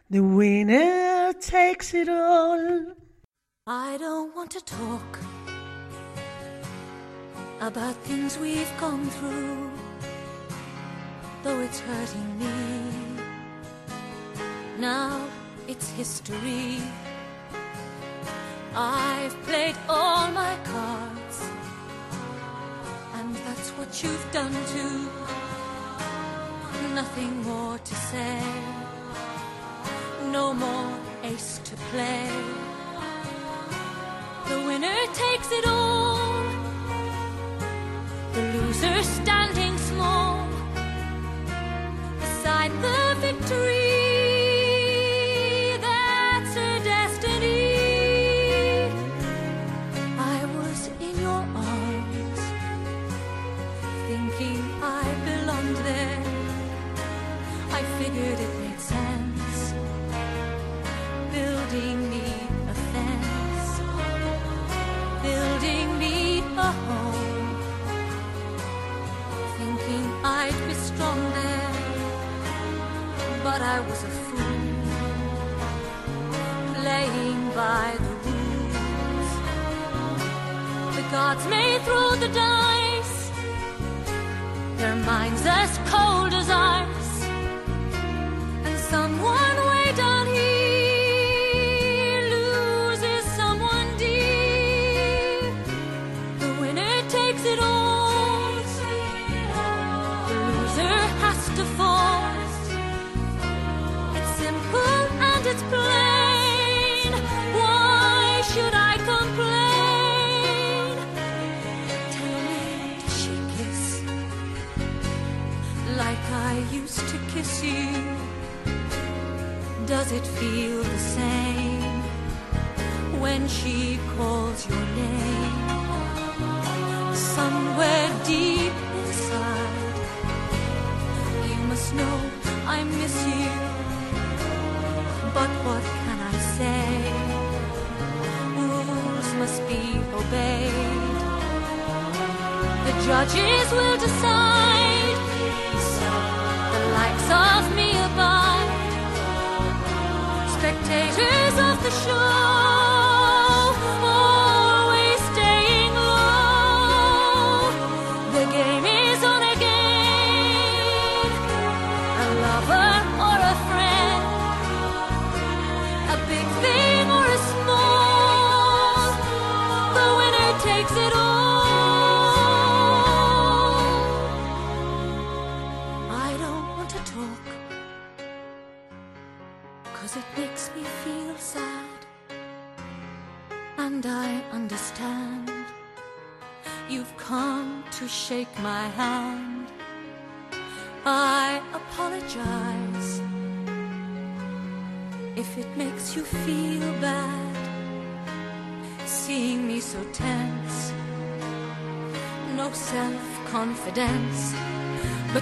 The 0.09 0.19
winner 0.19 1.33
takes 1.35 1.93
it 1.93 2.09
all. 2.09 2.95
I 3.67 3.97
don't 3.97 4.35
want 4.35 4.51
to 4.51 4.61
talk 4.61 5.19
about 7.59 7.95
things 8.03 8.37
we've 8.37 8.69
gone 8.79 9.09
through, 9.19 9.71
though 11.43 11.59
it's 11.61 11.79
hurting 11.79 12.37
me. 12.37 13.25
Now 14.79 15.27
it's 15.67 15.89
history. 15.97 16.81
I've 18.77 19.41
played 19.43 19.75
all 19.87 20.29
my 20.31 20.57
cards, 20.65 21.37
and 23.13 23.33
that's 23.33 23.69
what 23.77 24.03
you've 24.03 24.31
done 24.33 24.51
too. 24.73 25.09
Nothing 26.93 27.41
more 27.43 27.77
to 27.77 27.95
say, 27.95 28.41
no 30.29 30.53
more 30.53 30.91
ace 31.23 31.61
to 31.63 31.75
play. 31.91 32.29
The 34.49 34.57
winner 34.67 35.01
takes 35.13 35.51
it 35.51 35.65
all. 35.67 36.43
The 38.33 38.41
loser 38.55 39.03
standing 39.03 39.77
small 39.77 40.47
beside 42.19 42.71
the 42.81 43.15
victory. 43.21 43.74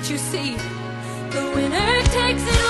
But 0.04 0.12
you 0.12 0.18
see, 0.18 0.58
the 1.30 1.52
winner 1.56 2.02
takes 2.12 2.44
it 2.46 2.63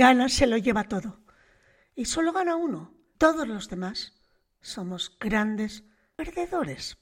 gana 0.00 0.30
se 0.30 0.46
lo 0.46 0.56
lleva 0.56 0.84
todo. 0.84 1.20
Y 1.94 2.06
solo 2.06 2.32
gana 2.32 2.56
uno. 2.56 2.94
Todos 3.18 3.46
los 3.46 3.68
demás 3.68 4.14
somos 4.62 5.14
grandes 5.20 5.84
perdedores. 6.16 6.96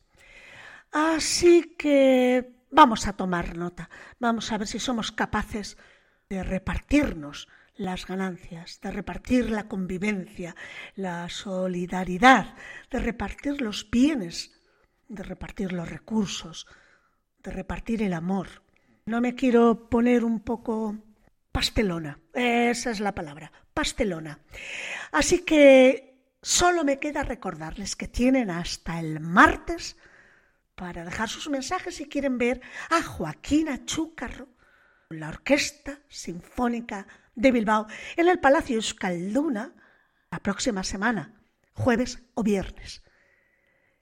Así 0.91 1.77
que 1.79 2.65
vamos 2.73 3.07
a 3.07 3.13
tomar 3.13 3.57
nota. 3.57 3.89
Vamos 4.19 4.51
a 4.51 4.59
ver 4.59 4.67
si 4.67 4.81
somos 4.81 5.13
capaces 5.13 5.79
de 6.29 6.43
repartirnos 6.43 7.47
las 7.77 8.05
ganancias, 8.05 8.81
de 8.81 8.91
repartir 8.91 9.49
la 9.49 9.69
convivencia, 9.69 10.57
la 10.97 11.29
solidaridad, 11.29 12.57
de 12.91 12.99
repartir 12.99 13.61
los 13.61 13.89
bienes, 13.89 14.61
de 15.07 15.23
repartir 15.23 15.73
los 15.73 15.89
recursos, 15.89 16.67
de 17.45 17.53
repartir 17.53 18.03
el 18.03 18.13
amor. 18.13 18.65
No 19.07 19.21
me 19.21 19.37
quiero 19.37 19.89
poner 19.89 20.25
un 20.25 20.41
poco 20.41 20.99
pastelona, 21.53 22.21
esa 22.35 22.91
es 22.91 23.01
la 23.01 23.15
palabra, 23.15 23.53
pastelona. 23.75 24.41
Así 25.13 25.45
que 25.45 26.37
solo 26.43 26.85
me 26.85 26.99
queda 26.99 27.23
recordarles 27.23 27.97
que 27.97 28.09
tienen 28.09 28.51
hasta 28.51 29.01
el 29.01 29.21
martes 29.21 29.97
para 30.75 31.05
dejar 31.05 31.29
sus 31.29 31.49
mensajes 31.49 31.97
si 31.97 32.09
quieren 32.09 32.39
ver 32.39 32.61
a 32.91 33.03
Joaquín 33.03 33.69
Achúcarro, 33.69 34.49
la 35.11 35.29
Orquesta 35.29 36.01
Sinfónica 36.09 37.07
de 37.35 37.51
Bilbao, 37.51 37.87
en 38.17 38.29
el 38.29 38.39
Palacio 38.39 38.77
Euskalduna 38.77 39.75
la 40.31 40.39
próxima 40.41 40.85
semana, 40.85 41.41
jueves 41.73 42.23
o 42.35 42.43
viernes. 42.43 43.03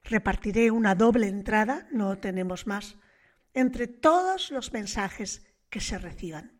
Repartiré 0.03 0.70
una 0.70 0.94
doble 0.94 1.28
entrada, 1.28 1.86
no 1.90 2.18
tenemos 2.18 2.66
más, 2.66 2.97
entre 3.55 3.86
todos 3.86 4.51
los 4.51 4.72
mensajes 4.72 5.47
que 5.70 5.80
se 5.80 5.99
reciban. 5.99 6.55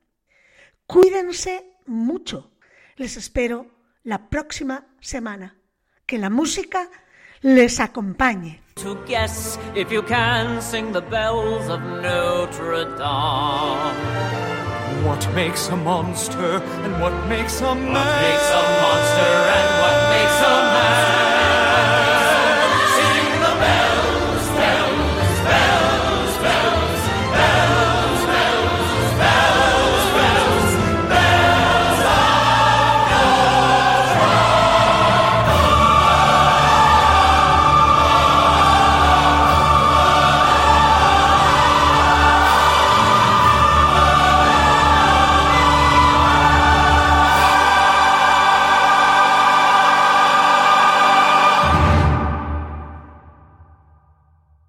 Cuídense 0.87 1.79
mucho. 1.87 2.53
Les 2.97 3.17
espero 3.17 3.67
la 4.05 4.29
próxima 4.31 4.87
semana. 5.01 5.57
Que 6.07 6.19
la 6.19 6.31
música 6.31 6.89
les 7.43 7.81
acompañe. 7.81 8.63
To 8.77 8.95
guess 9.07 9.59
if 9.75 9.91
you 9.91 10.03
can 10.03 10.63
sing 10.63 10.93
the 10.93 11.01
bells 11.01 11.69
of 11.69 11.81
Notre 11.81 12.85
Dame. 12.97 14.27
What 15.05 15.27
makes 15.35 15.69
a 15.71 15.77
monster 15.77 16.63
and 16.85 17.01
what 17.01 17.13
makes 17.29 17.61
a 17.61 17.75
man? 17.75 17.93
What 17.93 18.21
makes 18.23 18.51
a 18.51 18.63
monster 18.83 19.33
and 19.57 19.69
what 19.83 19.97
makes 20.11 20.41
a 20.41 20.57
man? 20.73 21.16